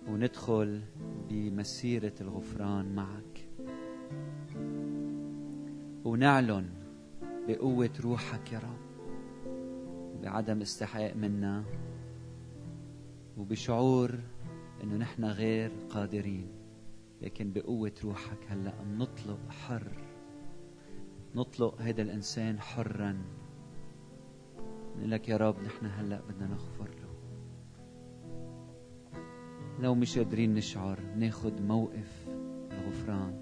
وندخل 0.08 0.82
بمسيرة 1.30 2.14
الغفران 2.22 2.95
معك. 2.95 3.49
ونعلن 6.06 6.81
بقوة 7.48 7.89
روحك 8.00 8.52
يا 8.52 8.60
رب 8.60 8.92
بعدم 10.24 10.62
استحقاق 10.62 11.16
منا 11.16 11.64
وبشعور 13.38 14.20
إنه 14.84 14.96
نحن 14.96 15.26
غير 15.26 15.72
قادرين. 15.89 16.48
لكن 17.22 17.54
بقوة 17.54 17.92
روحك 18.04 18.38
هلأ 18.48 18.84
نطلق 18.84 19.50
حر 19.50 19.92
نطلق 21.36 21.82
هذا 21.82 22.02
الإنسان 22.02 22.60
حرا. 22.60 23.18
نقول 24.98 25.12
لك 25.12 25.30
يا 25.30 25.38
رب 25.38 25.56
نحن 25.64 25.86
هلأ 25.86 26.22
بدنا 26.30 26.48
نغفر 26.48 26.89
له. 26.89 27.12
لو 29.80 29.96
مش 29.96 30.18
قادرين 30.18 30.54
نشعر 30.54 31.00
ناخد 31.16 31.62
موقف 31.62 32.28
الغفران. 32.72 33.41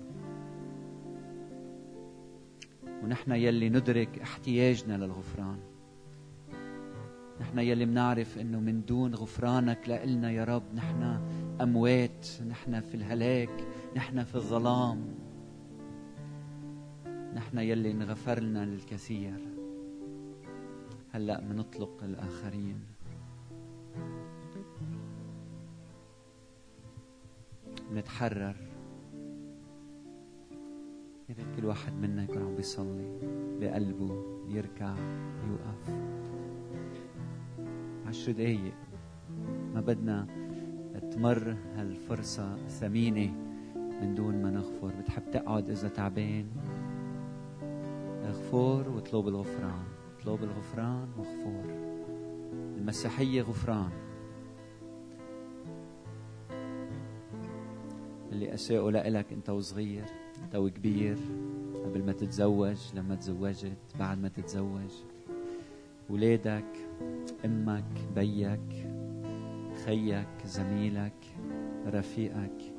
ونحن 3.03 3.31
يلي 3.31 3.69
ندرك 3.69 4.19
احتياجنا 4.19 4.97
للغفران. 4.97 5.59
نحن 7.41 7.59
يلي 7.59 7.85
منعرف 7.85 8.37
إنه 8.37 8.59
من 8.59 8.85
دون 8.85 9.15
غفرانك 9.15 9.89
لإلنا 9.89 10.31
يا 10.31 10.43
رب 10.43 10.63
نحن 10.73 11.19
أموات 11.61 12.27
نحن 12.47 12.79
في 12.79 12.95
الهلاك 12.95 13.67
نحن 13.95 14.23
في 14.23 14.35
الظلام. 14.35 15.15
نحن 17.35 17.57
يلي 17.57 17.91
انغفر 17.91 18.39
لنا 18.39 18.65
للكثير. 18.65 19.39
هلأ 21.13 21.41
منطلق 21.41 22.03
الآخرين. 22.03 22.79
نتحرر. 27.93 28.68
يا 31.29 31.35
كل 31.57 31.65
واحد 31.65 31.93
منا 31.93 32.23
يكون 32.23 32.41
عم 32.41 32.55
بيصلي 32.55 33.19
بقلبه 33.59 34.23
يركع 34.47 34.95
يوقف. 35.49 35.95
عشر 38.07 38.31
دقايق. 38.31 38.73
ما 39.73 39.81
بدنا 39.81 40.27
تمر 41.11 41.57
هالفرصة 41.75 42.55
الثمينة 42.55 43.31
من 44.01 44.15
دون 44.15 44.41
ما 44.41 44.51
نغفر. 44.51 45.01
بتحب 45.01 45.31
تقعد 45.31 45.69
إذا 45.69 45.89
تعبان؟ 45.89 46.45
اغفر 48.25 48.89
واطلب 48.89 49.27
الغفران. 49.27 49.85
اطلب 50.17 50.43
الغفران 50.43 51.09
وغفور 51.17 51.63
المسيحية 52.77 53.41
غفران. 53.41 53.91
اللي 58.31 58.53
أساءوا 58.53 58.91
لك 58.91 59.33
أنت 59.33 59.49
وصغير. 59.49 60.05
أنت 60.43 60.55
وكبير 60.55 61.17
قبل 61.85 62.03
ما 62.03 62.11
تتزوج 62.11 62.77
لما 62.95 63.15
تزوجت 63.15 63.77
بعد 63.99 64.17
ما 64.17 64.27
تتزوج. 64.27 64.91
ولادك 66.09 66.75
أمك 67.45 68.07
بيك 68.15 68.87
خيك 69.85 70.45
زميلك 70.45 71.25
رفيقك. 71.87 72.73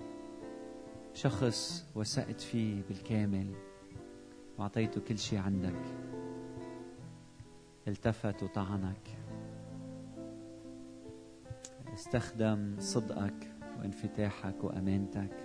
شخص 1.15 1.87
وثقت 1.95 2.41
فيه 2.41 2.83
بالكامل. 2.89 3.47
واعطيته 4.59 5.01
كل 5.01 5.19
شيء 5.19 5.39
عندك. 5.39 5.83
التفت 7.89 8.43
وطعنك. 8.43 9.17
استخدم 11.95 12.75
صدقك 12.79 13.51
وانفتاحك 13.79 14.65
وأمانتك 14.65 15.37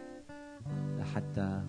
لحتى 1.00 1.64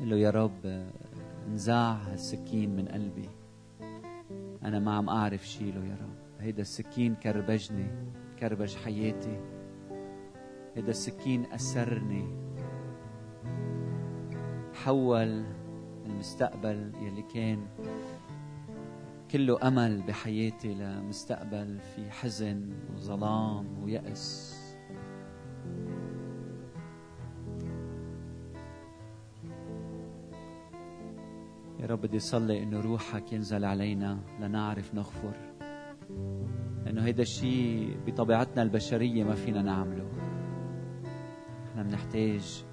قل 0.00 0.10
له 0.10 0.16
يا 0.16 0.30
رب 0.30 0.90
انزاع 1.46 1.92
هالسكين 1.92 2.76
من 2.76 2.88
قلبي. 2.88 3.28
أنا 4.64 4.78
ما 4.78 4.94
عم 4.94 5.08
أعرف 5.08 5.46
شيله 5.46 5.84
يا 5.84 5.94
رب. 5.94 6.40
هيدا 6.40 6.62
السكين 6.62 7.14
كربجني 7.14 7.86
كربج 8.38 8.74
حياتي. 8.74 9.40
هيدا 10.76 10.90
السكين 10.90 11.52
أسرني. 11.52 12.24
حول 14.74 15.44
المستقبل 16.06 16.92
يلي 17.02 17.22
كان. 17.22 17.66
كله 19.30 19.68
أمل 19.68 20.02
بحياتي 20.02 20.74
لمستقبل 20.74 21.78
في 21.80 22.10
حزن 22.10 22.72
وظلام 22.94 23.82
ويأس. 23.82 24.57
رب 31.88 32.00
بدي 32.00 32.18
صلي 32.18 32.62
إنه 32.62 32.80
روحك 32.80 33.32
ينزل 33.32 33.64
علينا 33.64 34.18
لنعرف 34.40 34.94
نغفر. 34.94 35.36
لأنه 36.84 37.04
هيدا 37.04 37.22
الشيء 37.22 37.96
بطبيعتنا 38.06 38.62
البشرية 38.62 39.24
ما 39.24 39.34
فينا 39.34 39.62
نعمله. 39.62 40.08
إحنا 41.70 41.82
بنحتاج 41.82 42.64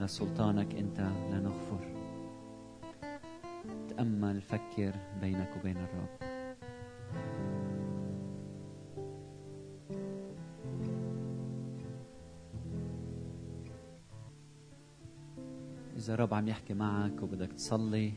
لسلطانك 0.00 0.74
أنت 0.74 1.00
لنغفر. 1.30 1.80
تأمل 3.88 4.40
فكر 4.40 4.94
بينك 5.20 5.50
وبين 5.60 5.76
الرب. 5.76 6.08
إذا 15.96 16.14
الرب 16.14 16.34
عم 16.34 16.48
يحكي 16.48 16.74
معك 16.74 17.22
وبدك 17.22 17.52
تصلي 17.52 18.12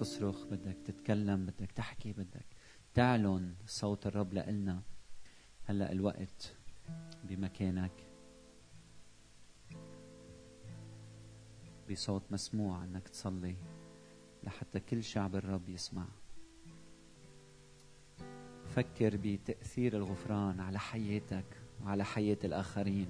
تصرخ 0.00 0.44
بدك 0.44 0.76
تتكلم 0.84 1.46
بدك 1.46 1.72
تحكي 1.72 2.12
بدك 2.12 2.46
تعلن 2.94 3.54
صوت 3.66 4.06
الرب 4.06 4.34
لإلنا. 4.34 4.82
هلأ 5.64 5.92
الوقت 5.92 6.56
بمكانك. 7.24 7.92
بصوت 11.90 12.22
مسموع 12.30 12.84
إنك 12.84 13.08
تصلي 13.08 13.56
لحتى 14.44 14.80
كل 14.80 15.04
شعب 15.04 15.36
الرب 15.36 15.68
يسمع. 15.68 16.06
فكر 18.66 19.16
بتأثير 19.16 19.96
الغفران 19.96 20.60
على 20.60 20.78
حياتك 20.78 21.56
وعلى 21.82 22.04
حياة 22.04 22.38
الآخرين. 22.44 23.06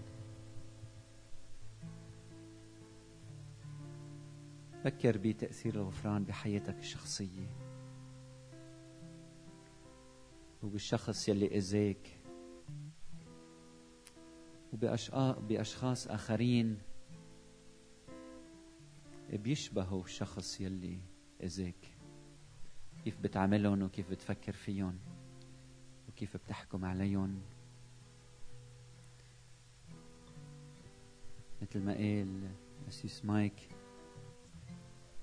فكر 4.85 5.19
بتأثير 5.19 5.75
الغفران 5.75 6.25
بحياتك 6.25 6.79
الشخصية. 6.79 7.47
وبالشخص 10.63 11.29
يلي 11.29 11.47
أذاك. 11.47 12.21
وبأشخاص 14.73 16.09
آخرين. 16.09 16.79
بيشبهوا 19.33 20.05
الشخص 20.05 20.61
يلي 20.61 20.99
أذاك. 21.43 21.97
كيف 23.05 23.21
بتعاملهم 23.21 23.83
وكيف 23.83 24.11
بتفكر 24.11 24.53
فيهم. 24.53 24.99
وكيف 26.09 26.37
بتحكم 26.37 26.85
عليهم. 26.85 27.43
مثل 31.63 31.81
ما 31.81 31.93
قال 31.95 32.51
أسيس 32.89 33.25
مايك 33.25 33.80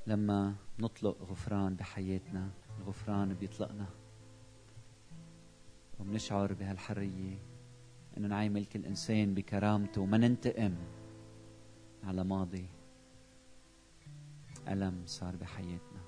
لما 0.07 0.55
نطلق 0.79 1.21
غفران 1.21 1.75
بحياتنا 1.75 2.49
الغفران 2.79 3.33
بيطلقنا. 3.33 3.85
وبنشعر 5.99 6.53
بهالحرية 6.53 7.37
إنه 8.17 8.27
نعامل 8.27 8.65
كل 8.65 8.85
إنسان 8.85 9.33
بكرامته 9.33 10.01
وما 10.01 10.17
ننتقم 10.17 10.75
على 12.03 12.23
ماضي. 12.23 12.67
ألم 14.67 15.01
صار 15.05 15.35
بحياتنا. 15.35 16.01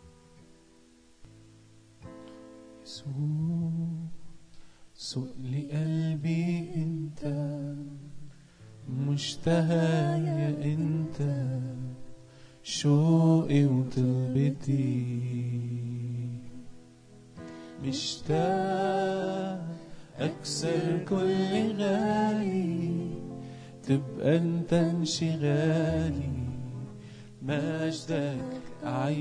يسوع 2.84 3.72
سوق 4.94 5.36
لقلبي 5.38 6.74
أنت 6.76 7.22
مشتهى 8.90 10.24
يا 10.26 10.74
أنت. 10.74 11.22
شوقي 12.64 13.66
وطلبتي 13.66 15.20
مشتاق 17.84 19.66
أكسر 20.20 20.98
كل 21.10 21.74
غالي 21.78 23.10
تبقى 23.84 24.38
أنت 24.38 24.74
انشغالي 24.74 26.30
مجدك 27.42 28.46
أعيش 28.86 29.20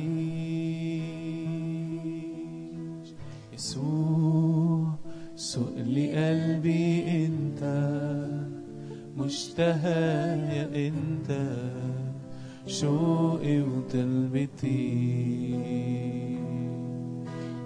يسوع 3.54 4.94
سوق 5.36 5.74
لي 5.76 6.06
قلبي 6.12 7.26
أنت 7.26 7.62
مشتهى 9.16 10.38
يا 10.56 10.88
أنت. 10.88 11.30
شوقي 12.68 13.60
وطلبتي 13.60 15.08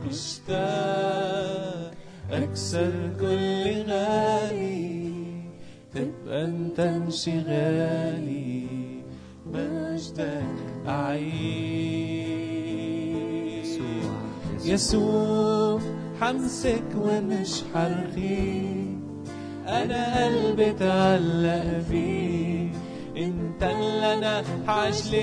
مشتاق 0.09 1.90
أكسر 2.30 2.92
كل 3.20 3.82
غالي 3.90 5.12
تبقى 5.94 6.44
أنت 6.44 6.80
انشغالي 6.80 8.66
مجدك 9.46 10.42
أعيش. 10.86 11.32
يسوع 14.64 15.80
حمسك 16.20 16.84
ومش 16.96 17.62
حرخي 17.74 18.62
أنا 19.68 20.24
قلبي 20.24 20.72
تعلق 20.72 21.80
فيك 21.90 22.32
انت 23.62 23.70
اللي 23.70 24.14
أنا 24.14 24.42
حاش 24.66 25.10
ليك 25.10 25.22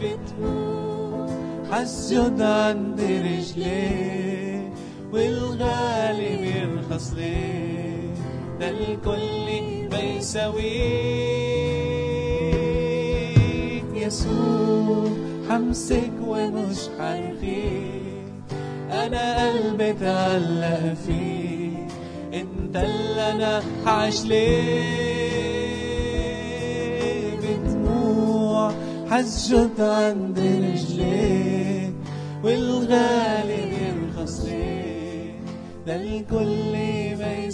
بتموت. 0.00 1.30
حسجد 1.72 2.42
عند 2.42 3.00
رجليك 3.00 4.72
والغالي 5.12 6.36
بيرخص 6.36 7.12
ليك 7.12 8.14
ده 8.60 8.70
الكل 8.70 9.46
ما 9.90 9.98
يساويك 10.00 10.64
يسوع 13.94 15.08
حمسك 15.50 16.10
ومش 16.26 16.78
حرخيك 16.98 18.34
أنا 18.90 19.48
قلبي 19.50 19.92
تعلق 19.92 20.94
فيك. 21.06 21.88
أنت 22.34 22.76
اللي 22.76 23.30
أنا 23.32 23.62
حعيش 23.86 24.24
ليه 24.24 25.03
حسجد 29.14 29.80
عند 29.80 30.38
رجليك 30.38 31.94
والغالي 32.44 33.62
يرخص 33.84 34.44
ليه 34.44 35.34
ده 35.86 35.96
الكل 35.96 36.72
ما 37.18 37.50